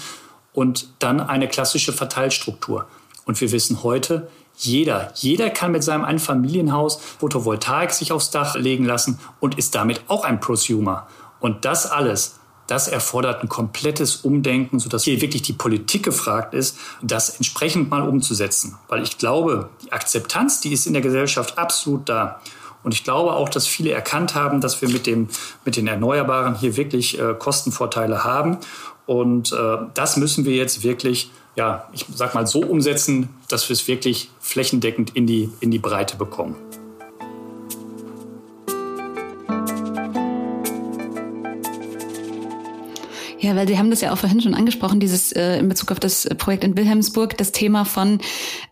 und 0.54 0.90
dann 0.98 1.20
eine 1.20 1.48
klassische 1.48 1.94
Verteilstruktur. 1.94 2.88
Und 3.26 3.40
wir 3.42 3.52
wissen 3.52 3.84
heute, 3.84 4.28
jeder, 4.60 5.14
jeder 5.16 5.50
kann 5.50 5.72
mit 5.72 5.86
seinem 5.86 6.04
Einfamilienhaus 6.04 7.00
Photovoltaik 7.20 7.92
sich 7.92 8.12
aufs 8.12 8.30
Dach 8.30 8.56
legen 8.56 8.84
lassen 8.84 9.18
und 9.40 9.58
ist 9.58 9.74
damit 9.74 10.02
auch 10.08 10.26
ein 10.26 10.42
Prosumer. 10.42 11.08
Und 11.40 11.64
das 11.64 11.90
alles, 11.90 12.40
das 12.68 12.90
erfordert 12.90 13.42
ein 13.42 13.48
komplettes 13.48 14.18
Umdenken, 14.18 14.80
sodass 14.80 15.06
hier 15.06 15.22
wirklich 15.22 15.44
die 15.44 15.54
Politik 15.54 16.04
gefragt 16.04 16.54
ist, 16.54 16.78
das 17.02 17.30
entsprechend 17.38 17.90
mal 17.90 18.08
umzusetzen. 18.08 18.78
Weil 18.90 19.02
ich 19.02 19.18
glaube, 19.18 19.70
die 19.82 19.94
Akzeptanz, 19.94 20.60
die 20.60 20.74
ist 20.74 20.86
in 20.86 20.94
der 20.94 21.02
Gesellschaft 21.02 21.58
absolut 21.58 22.10
da. 22.10 22.42
Und 22.84 22.94
ich 22.94 23.06
glaube 23.06 23.34
auch, 23.34 23.48
dass 23.48 23.66
viele 23.66 23.92
erkannt 23.92 24.36
haben, 24.36 24.60
dass 24.60 24.82
wir 24.82 24.90
mit, 24.90 25.08
dem, 25.08 25.30
mit 25.64 25.78
den 25.78 25.88
Erneuerbaren 25.88 26.56
hier 26.56 26.76
wirklich 26.76 27.18
äh, 27.18 27.34
Kostenvorteile 27.34 28.26
haben. 28.26 28.58
Und 29.06 29.54
äh, 29.54 29.78
das 29.94 30.18
müssen 30.18 30.44
wir 30.44 30.56
jetzt 30.56 30.84
wirklich 30.84 31.32
ja, 31.56 31.88
ich 31.94 32.06
sag 32.14 32.36
mal, 32.36 32.48
so 32.48 32.62
umsetzen, 32.62 33.30
dass 33.48 33.68
wir 33.70 33.74
es 33.74 33.88
wirklich 33.88 34.30
flächendeckend 34.40 35.16
in 35.16 35.28
die, 35.28 35.50
in 35.60 35.72
die 35.72 35.80
Breite 35.80 36.16
bekommen. 36.16 36.56
Ja, 43.42 43.56
weil 43.56 43.70
Sie 43.70 43.78
haben 43.78 43.90
das 43.90 44.02
ja 44.02 44.12
auch 44.12 44.18
vorhin 44.18 44.42
schon 44.42 44.54
angesprochen, 44.54 45.00
dieses 45.00 45.32
äh, 45.32 45.60
in 45.60 45.70
Bezug 45.70 45.94
auf 45.94 46.00
das 46.02 46.28
Projekt 46.38 46.66
in 46.66 46.76
Wilhelmsburg, 46.76 47.38
das 47.38 47.54
Thema 47.54 47.86
von 47.86 48.20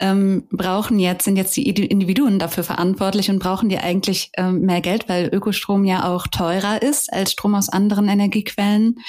ähm, 0.01 0.43
brauchen 0.51 0.99
jetzt, 0.99 1.23
sind 1.23 1.38
jetzt 1.38 1.56
die 1.56 1.69
Individuen 1.69 2.38
dafür 2.38 2.65
verantwortlich 2.65 3.30
und 3.30 3.39
brauchen 3.39 3.69
die 3.69 3.77
eigentlich 3.77 4.30
ähm, 4.36 4.62
mehr 4.62 4.82
Geld, 4.82 5.08
weil 5.08 5.30
Ökostrom 5.34 5.86
ja 5.86 6.03
auch 6.03 6.27
teurer 6.27 6.82
ist 6.82 7.13
als 7.13 7.32
Strom 7.32 7.56
aus 7.56 7.69
anderen 7.69 8.10
Energiequellen. 8.10 8.99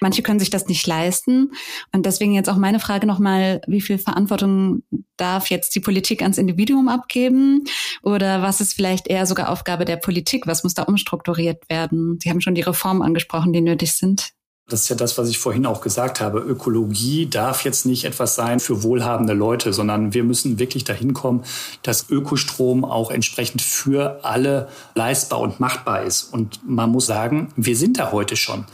Manche 0.00 0.22
können 0.22 0.40
sich 0.40 0.48
das 0.48 0.66
nicht 0.66 0.86
leisten. 0.86 1.52
Und 1.92 2.06
deswegen 2.06 2.32
jetzt 2.32 2.48
auch 2.48 2.56
meine 2.56 2.80
Frage 2.80 3.06
nochmal, 3.06 3.60
wie 3.66 3.82
viel 3.82 3.98
Verantwortung 3.98 4.82
darf 5.18 5.50
jetzt 5.50 5.74
die 5.74 5.80
Politik 5.80 6.22
ans 6.22 6.38
Individuum 6.38 6.88
abgeben? 6.88 7.64
Oder 8.02 8.40
was 8.40 8.62
ist 8.62 8.72
vielleicht 8.72 9.08
eher 9.08 9.26
sogar 9.26 9.50
Aufgabe 9.50 9.84
der 9.84 9.96
Politik? 9.96 10.46
Was 10.46 10.64
muss 10.64 10.72
da 10.72 10.84
umstrukturiert 10.84 11.68
werden? 11.68 12.18
Sie 12.22 12.30
haben 12.30 12.40
schon 12.40 12.54
die 12.54 12.62
Reformen 12.62 13.02
angesprochen, 13.02 13.52
die 13.52 13.60
nötig 13.60 13.92
sind. 13.92 14.32
Das 14.68 14.82
ist 14.82 14.88
ja 14.88 14.96
das, 14.96 15.18
was 15.18 15.28
ich 15.28 15.38
vorhin 15.38 15.66
auch 15.66 15.80
gesagt 15.80 16.20
habe. 16.20 16.38
Ökologie 16.38 17.28
darf 17.28 17.64
jetzt 17.64 17.84
nicht 17.84 18.04
etwas 18.04 18.36
sein 18.36 18.60
für 18.60 18.82
wohlhabende 18.82 19.32
Leute, 19.32 19.72
sondern 19.72 20.14
wir 20.14 20.24
müssen 20.24 20.58
wirklich 20.58 20.84
dahin 20.84 21.14
kommen, 21.14 21.44
dass 21.82 22.08
Ökostrom 22.08 22.84
auch 22.84 23.10
entsprechend 23.10 23.60
für 23.60 24.24
alle 24.24 24.68
leistbar 24.94 25.40
und 25.40 25.60
machbar 25.60 26.04
ist. 26.04 26.32
Und 26.32 26.60
man 26.66 26.90
muss 26.90 27.06
sagen, 27.06 27.52
wir 27.56 27.76
sind 27.76 27.98
da 27.98 28.12
heute 28.12 28.36
schon. 28.36 28.64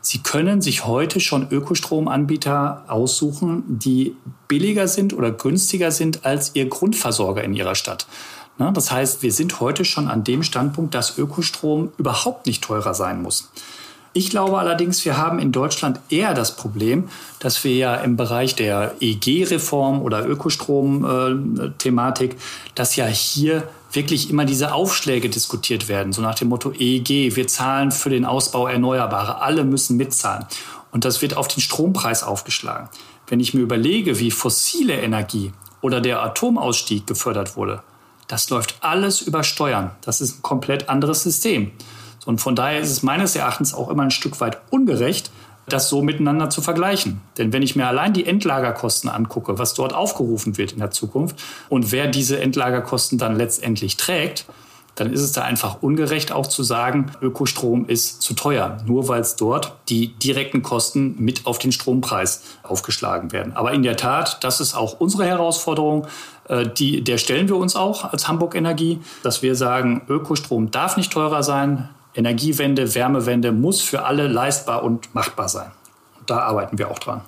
Sie 0.00 0.18
können 0.18 0.62
sich 0.62 0.86
heute 0.86 1.18
schon 1.18 1.48
Ökostromanbieter 1.50 2.84
aussuchen, 2.86 3.64
die 3.66 4.16
billiger 4.46 4.86
sind 4.86 5.12
oder 5.12 5.30
günstiger 5.30 5.90
sind 5.90 6.24
als 6.24 6.54
Ihr 6.54 6.68
Grundversorger 6.68 7.42
in 7.42 7.54
Ihrer 7.54 7.74
Stadt. 7.74 8.06
Das 8.58 8.90
heißt, 8.90 9.22
wir 9.22 9.32
sind 9.32 9.60
heute 9.60 9.84
schon 9.84 10.08
an 10.08 10.24
dem 10.24 10.42
Standpunkt, 10.42 10.94
dass 10.94 11.16
Ökostrom 11.18 11.92
überhaupt 11.96 12.46
nicht 12.46 12.62
teurer 12.62 12.94
sein 12.94 13.22
muss. 13.22 13.50
Ich 14.18 14.30
glaube 14.30 14.58
allerdings, 14.58 15.04
wir 15.04 15.16
haben 15.16 15.38
in 15.38 15.52
Deutschland 15.52 16.00
eher 16.10 16.34
das 16.34 16.56
Problem, 16.56 17.08
dass 17.38 17.62
wir 17.62 17.76
ja 17.76 17.94
im 17.94 18.16
Bereich 18.16 18.56
der 18.56 18.96
EG-Reform 18.98 20.02
oder 20.02 20.26
Ökostrom-Thematik, 20.26 22.34
dass 22.74 22.96
ja 22.96 23.06
hier 23.06 23.68
wirklich 23.92 24.28
immer 24.28 24.44
diese 24.44 24.74
Aufschläge 24.74 25.28
diskutiert 25.28 25.88
werden, 25.88 26.12
so 26.12 26.20
nach 26.20 26.34
dem 26.34 26.48
Motto 26.48 26.72
EEG, 26.72 27.36
wir 27.36 27.46
zahlen 27.46 27.92
für 27.92 28.10
den 28.10 28.24
Ausbau 28.24 28.66
Erneuerbare, 28.66 29.40
alle 29.40 29.62
müssen 29.62 29.96
mitzahlen. 29.96 30.46
Und 30.90 31.04
das 31.04 31.22
wird 31.22 31.36
auf 31.36 31.46
den 31.46 31.60
Strompreis 31.60 32.24
aufgeschlagen. 32.24 32.88
Wenn 33.28 33.38
ich 33.38 33.54
mir 33.54 33.60
überlege, 33.60 34.18
wie 34.18 34.32
fossile 34.32 34.94
Energie 34.94 35.52
oder 35.80 36.00
der 36.00 36.24
Atomausstieg 36.24 37.06
gefördert 37.06 37.56
wurde, 37.56 37.84
das 38.26 38.50
läuft 38.50 38.78
alles 38.80 39.20
über 39.20 39.44
Steuern. 39.44 39.92
Das 40.00 40.20
ist 40.20 40.40
ein 40.40 40.42
komplett 40.42 40.88
anderes 40.88 41.22
System. 41.22 41.70
Und 42.28 42.42
von 42.42 42.54
daher 42.54 42.78
ist 42.78 42.90
es 42.90 43.02
meines 43.02 43.34
Erachtens 43.36 43.72
auch 43.72 43.88
immer 43.88 44.02
ein 44.02 44.10
Stück 44.10 44.38
weit 44.42 44.58
ungerecht, 44.68 45.30
das 45.66 45.88
so 45.88 46.02
miteinander 46.02 46.50
zu 46.50 46.60
vergleichen. 46.60 47.22
Denn 47.38 47.54
wenn 47.54 47.62
ich 47.62 47.74
mir 47.74 47.86
allein 47.86 48.12
die 48.12 48.26
Endlagerkosten 48.26 49.08
angucke, 49.08 49.58
was 49.58 49.72
dort 49.72 49.94
aufgerufen 49.94 50.58
wird 50.58 50.72
in 50.72 50.80
der 50.80 50.90
Zukunft 50.90 51.42
und 51.70 51.90
wer 51.90 52.06
diese 52.06 52.38
Endlagerkosten 52.38 53.16
dann 53.16 53.34
letztendlich 53.36 53.96
trägt, 53.96 54.44
dann 54.94 55.10
ist 55.10 55.22
es 55.22 55.32
da 55.32 55.40
einfach 55.40 55.80
ungerecht 55.80 56.30
auch 56.30 56.46
zu 56.46 56.62
sagen, 56.62 57.12
Ökostrom 57.22 57.86
ist 57.86 58.20
zu 58.20 58.34
teuer, 58.34 58.76
nur 58.84 59.08
weil 59.08 59.22
es 59.22 59.36
dort 59.36 59.72
die 59.88 60.08
direkten 60.08 60.62
Kosten 60.62 61.14
mit 61.18 61.46
auf 61.46 61.58
den 61.58 61.72
Strompreis 61.72 62.42
aufgeschlagen 62.62 63.32
werden. 63.32 63.56
Aber 63.56 63.72
in 63.72 63.82
der 63.82 63.96
Tat, 63.96 64.44
das 64.44 64.60
ist 64.60 64.74
auch 64.74 65.00
unsere 65.00 65.24
Herausforderung, 65.24 66.06
äh, 66.48 66.66
die, 66.66 67.02
der 67.02 67.16
stellen 67.16 67.48
wir 67.48 67.56
uns 67.56 67.74
auch 67.74 68.12
als 68.12 68.28
Hamburg 68.28 68.54
Energie, 68.54 69.00
dass 69.22 69.40
wir 69.40 69.54
sagen, 69.54 70.02
Ökostrom 70.08 70.70
darf 70.70 70.98
nicht 70.98 71.10
teurer 71.10 71.42
sein, 71.42 71.88
Energiewende, 72.14 72.94
Wärmewende 72.94 73.52
muss 73.52 73.80
für 73.80 74.04
alle 74.04 74.28
leistbar 74.28 74.82
und 74.82 75.14
machbar 75.14 75.48
sein. 75.48 75.70
Und 76.18 76.30
da 76.30 76.40
arbeiten 76.40 76.78
wir 76.78 76.90
auch 76.90 76.98
dran. 76.98 77.22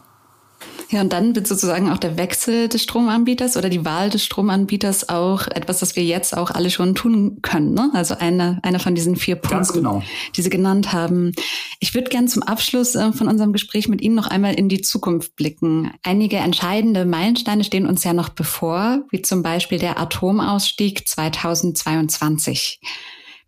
Ja, 0.90 1.00
und 1.02 1.12
dann 1.12 1.36
wird 1.36 1.46
sozusagen 1.46 1.88
auch 1.90 1.98
der 1.98 2.16
Wechsel 2.16 2.68
des 2.68 2.82
Stromanbieters 2.82 3.56
oder 3.56 3.68
die 3.68 3.84
Wahl 3.84 4.10
des 4.10 4.24
Stromanbieters 4.24 5.08
auch 5.08 5.46
etwas, 5.46 5.78
das 5.78 5.94
wir 5.94 6.02
jetzt 6.02 6.36
auch 6.36 6.50
alle 6.50 6.70
schon 6.70 6.96
tun 6.96 7.38
können. 7.42 7.74
Ne? 7.74 7.90
Also 7.94 8.16
eine, 8.18 8.58
einer 8.62 8.80
von 8.80 8.96
diesen 8.96 9.14
vier 9.14 9.36
Punkten, 9.36 9.72
genau. 9.72 10.02
die 10.34 10.42
Sie 10.42 10.50
genannt 10.50 10.92
haben. 10.92 11.32
Ich 11.78 11.94
würde 11.94 12.10
gern 12.10 12.26
zum 12.26 12.42
Abschluss 12.42 12.96
äh, 12.96 13.12
von 13.12 13.28
unserem 13.28 13.52
Gespräch 13.52 13.88
mit 13.88 14.00
Ihnen 14.00 14.16
noch 14.16 14.26
einmal 14.26 14.54
in 14.54 14.68
die 14.68 14.80
Zukunft 14.80 15.36
blicken. 15.36 15.92
Einige 16.02 16.38
entscheidende 16.38 17.04
Meilensteine 17.04 17.62
stehen 17.62 17.86
uns 17.86 18.02
ja 18.02 18.12
noch 18.12 18.30
bevor, 18.30 19.04
wie 19.10 19.22
zum 19.22 19.44
Beispiel 19.44 19.78
der 19.78 20.00
Atomausstieg 20.00 21.06
2022. 21.06 22.80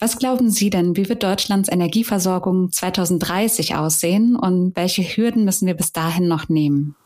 Was 0.02 0.18
glauben 0.18 0.50
Sie 0.50 0.68
denn, 0.68 0.96
wie 0.96 1.08
wird 1.08 1.22
Deutschlands 1.22 1.70
Energieversorgung 1.70 2.72
2030 2.72 3.76
aussehen 3.76 4.34
und 4.34 4.74
welche 4.74 5.04
Hürden 5.04 5.44
müssen 5.44 5.68
wir 5.68 5.74
bis 5.74 5.92
dahin 5.92 6.26
noch 6.26 6.48
nehmen? 6.48 6.96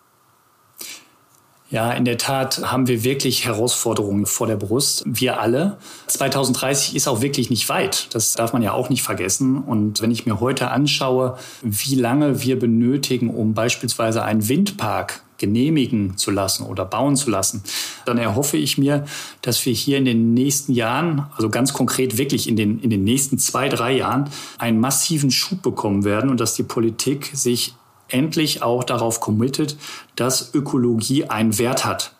Ja, 1.68 1.92
in 1.92 2.06
der 2.06 2.16
Tat 2.16 2.62
haben 2.72 2.88
wir 2.88 3.04
wirklich 3.04 3.44
Herausforderungen 3.44 4.24
vor 4.24 4.46
der 4.46 4.56
Brust. 4.56 5.02
Wir 5.04 5.38
alle. 5.42 5.76
2030 6.06 6.96
ist 6.96 7.06
auch 7.06 7.20
wirklich 7.20 7.50
nicht 7.50 7.68
weit. 7.68 8.08
Das 8.14 8.32
darf 8.32 8.54
man 8.54 8.62
ja 8.62 8.72
auch 8.72 8.88
nicht 8.88 9.02
vergessen. 9.02 9.58
Und 9.58 10.00
wenn 10.00 10.10
ich 10.10 10.24
mir 10.24 10.40
heute 10.40 10.70
anschaue, 10.70 11.36
wie 11.60 11.96
lange 11.96 12.40
wir 12.40 12.58
benötigen, 12.58 13.28
um 13.28 13.52
beispielsweise 13.52 14.22
einen 14.22 14.48
Windpark 14.48 15.22
genehmigen 15.38 16.16
zu 16.16 16.30
lassen 16.30 16.64
oder 16.64 16.84
bauen 16.84 17.16
zu 17.16 17.30
lassen, 17.30 17.62
dann 18.04 18.18
erhoffe 18.18 18.56
ich 18.56 18.78
mir, 18.78 19.04
dass 19.42 19.64
wir 19.66 19.72
hier 19.72 19.98
in 19.98 20.04
den 20.04 20.34
nächsten 20.34 20.72
Jahren, 20.72 21.26
also 21.36 21.50
ganz 21.50 21.72
konkret 21.72 22.18
wirklich 22.18 22.48
in 22.48 22.56
den, 22.56 22.80
in 22.80 22.90
den 22.90 23.04
nächsten 23.04 23.38
zwei, 23.38 23.68
drei 23.68 23.96
Jahren, 23.96 24.30
einen 24.58 24.80
massiven 24.80 25.30
Schub 25.30 25.62
bekommen 25.62 26.04
werden 26.04 26.30
und 26.30 26.40
dass 26.40 26.54
die 26.54 26.62
Politik 26.62 27.30
sich 27.32 27.74
endlich 28.08 28.62
auch 28.62 28.84
darauf 28.84 29.20
committet, 29.20 29.76
dass 30.14 30.54
Ökologie 30.54 31.24
einen 31.24 31.58
Wert 31.58 31.84
hat 31.84 32.15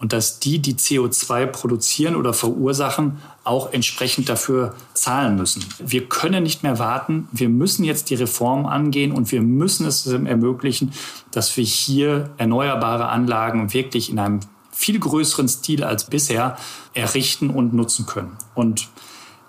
und 0.00 0.14
dass 0.14 0.40
die, 0.40 0.58
die 0.58 0.74
CO2 0.74 1.46
produzieren 1.46 2.16
oder 2.16 2.32
verursachen, 2.32 3.18
auch 3.44 3.72
entsprechend 3.72 4.30
dafür 4.30 4.74
zahlen 4.94 5.36
müssen. 5.36 5.62
Wir 5.78 6.08
können 6.08 6.42
nicht 6.42 6.62
mehr 6.62 6.78
warten. 6.78 7.28
Wir 7.32 7.50
müssen 7.50 7.84
jetzt 7.84 8.08
die 8.08 8.14
Reform 8.14 8.64
angehen 8.64 9.12
und 9.12 9.30
wir 9.30 9.42
müssen 9.42 9.86
es 9.86 10.06
ermöglichen, 10.06 10.92
dass 11.30 11.54
wir 11.56 11.64
hier 11.64 12.30
erneuerbare 12.38 13.08
Anlagen 13.10 13.74
wirklich 13.74 14.10
in 14.10 14.18
einem 14.18 14.40
viel 14.72 14.98
größeren 14.98 15.48
Stil 15.48 15.84
als 15.84 16.04
bisher 16.04 16.56
errichten 16.94 17.50
und 17.50 17.74
nutzen 17.74 18.06
können. 18.06 18.38
Und 18.54 18.88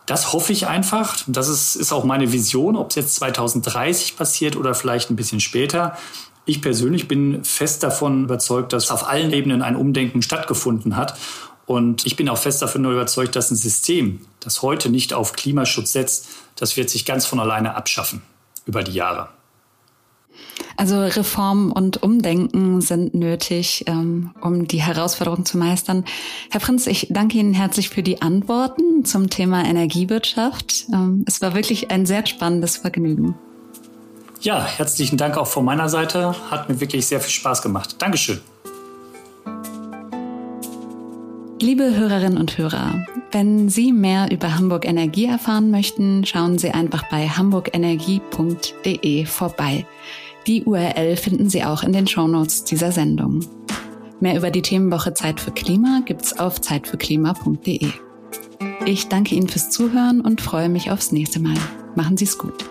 das 0.05 0.33
hoffe 0.33 0.51
ich 0.51 0.67
einfach. 0.67 1.15
Das 1.27 1.47
ist, 1.47 1.77
ist 1.77 1.93
auch 1.93 2.03
meine 2.03 2.33
Vision, 2.33 2.75
ob 2.75 2.89
es 2.89 2.95
jetzt 2.95 3.15
2030 3.15 4.17
passiert 4.17 4.57
oder 4.57 4.75
vielleicht 4.75 5.09
ein 5.09 5.15
bisschen 5.15 5.39
später. 5.39 5.95
Ich 6.45 6.61
persönlich 6.61 7.07
bin 7.07 7.43
fest 7.43 7.83
davon 7.83 8.23
überzeugt, 8.23 8.73
dass 8.73 8.91
auf 8.91 9.07
allen 9.07 9.31
Ebenen 9.31 9.61
ein 9.61 9.75
Umdenken 9.75 10.21
stattgefunden 10.21 10.95
hat. 10.95 11.17
Und 11.65 12.05
ich 12.05 12.15
bin 12.15 12.27
auch 12.27 12.37
fest 12.37 12.61
davon 12.61 12.83
überzeugt, 12.85 13.35
dass 13.35 13.51
ein 13.51 13.55
System, 13.55 14.21
das 14.39 14.61
heute 14.61 14.89
nicht 14.89 15.13
auf 15.13 15.33
Klimaschutz 15.33 15.93
setzt, 15.93 16.27
das 16.55 16.75
wird 16.75 16.89
sich 16.89 17.05
ganz 17.05 17.25
von 17.25 17.39
alleine 17.39 17.75
abschaffen 17.75 18.21
über 18.65 18.83
die 18.83 18.93
Jahre. 18.93 19.29
Also 20.77 20.99
Reform 20.99 21.71
und 21.71 22.01
Umdenken 22.01 22.81
sind 22.81 23.13
nötig, 23.13 23.83
ähm, 23.87 24.31
um 24.41 24.67
die 24.67 24.81
Herausforderung 24.81 25.45
zu 25.45 25.57
meistern. 25.57 26.05
Herr 26.49 26.59
Prinz, 26.59 26.87
ich 26.87 27.07
danke 27.09 27.37
Ihnen 27.37 27.53
herzlich 27.53 27.89
für 27.89 28.03
die 28.03 28.21
Antworten 28.21 29.05
zum 29.05 29.29
Thema 29.29 29.63
Energiewirtschaft. 29.63 30.85
Ähm, 30.91 31.23
es 31.27 31.41
war 31.41 31.53
wirklich 31.53 31.91
ein 31.91 32.05
sehr 32.05 32.25
spannendes 32.25 32.77
Vergnügen. 32.77 33.35
Ja, 34.41 34.65
herzlichen 34.65 35.17
Dank 35.17 35.37
auch 35.37 35.45
von 35.45 35.63
meiner 35.63 35.87
Seite. 35.87 36.33
Hat 36.49 36.67
mir 36.67 36.79
wirklich 36.79 37.05
sehr 37.05 37.19
viel 37.19 37.29
Spaß 37.29 37.61
gemacht. 37.61 37.97
Dankeschön. 37.99 38.41
Liebe 41.61 41.95
Hörerinnen 41.95 42.39
und 42.39 42.57
Hörer, 42.57 43.05
wenn 43.31 43.69
Sie 43.69 43.93
mehr 43.93 44.31
über 44.31 44.55
Hamburg 44.55 44.87
Energie 44.87 45.27
erfahren 45.27 45.69
möchten, 45.69 46.25
schauen 46.25 46.57
Sie 46.57 46.71
einfach 46.71 47.07
bei 47.11 47.27
hamburgenergie.de 47.27 49.25
vorbei. 49.27 49.85
Die 50.47 50.63
URL 50.63 51.17
finden 51.17 51.47
Sie 51.47 51.63
auch 51.63 51.83
in 51.83 51.93
den 51.93 52.07
Shownotes 52.07 52.63
dieser 52.63 52.91
Sendung. 52.91 53.41
Mehr 54.21 54.35
über 54.37 54.49
die 54.49 54.63
Themenwoche 54.63 55.13
Zeit 55.13 55.39
für 55.39 55.51
Klima 55.51 56.01
gibt's 56.03 56.39
auf 56.39 56.59
zeitfürklima.de. 56.59 57.91
Ich 58.87 59.07
danke 59.07 59.35
Ihnen 59.35 59.49
fürs 59.49 59.69
Zuhören 59.69 60.21
und 60.21 60.41
freue 60.41 60.69
mich 60.69 60.89
aufs 60.89 61.11
nächste 61.11 61.39
Mal. 61.39 61.57
Machen 61.95 62.17
Sie 62.17 62.25
es 62.25 62.39
gut. 62.39 62.70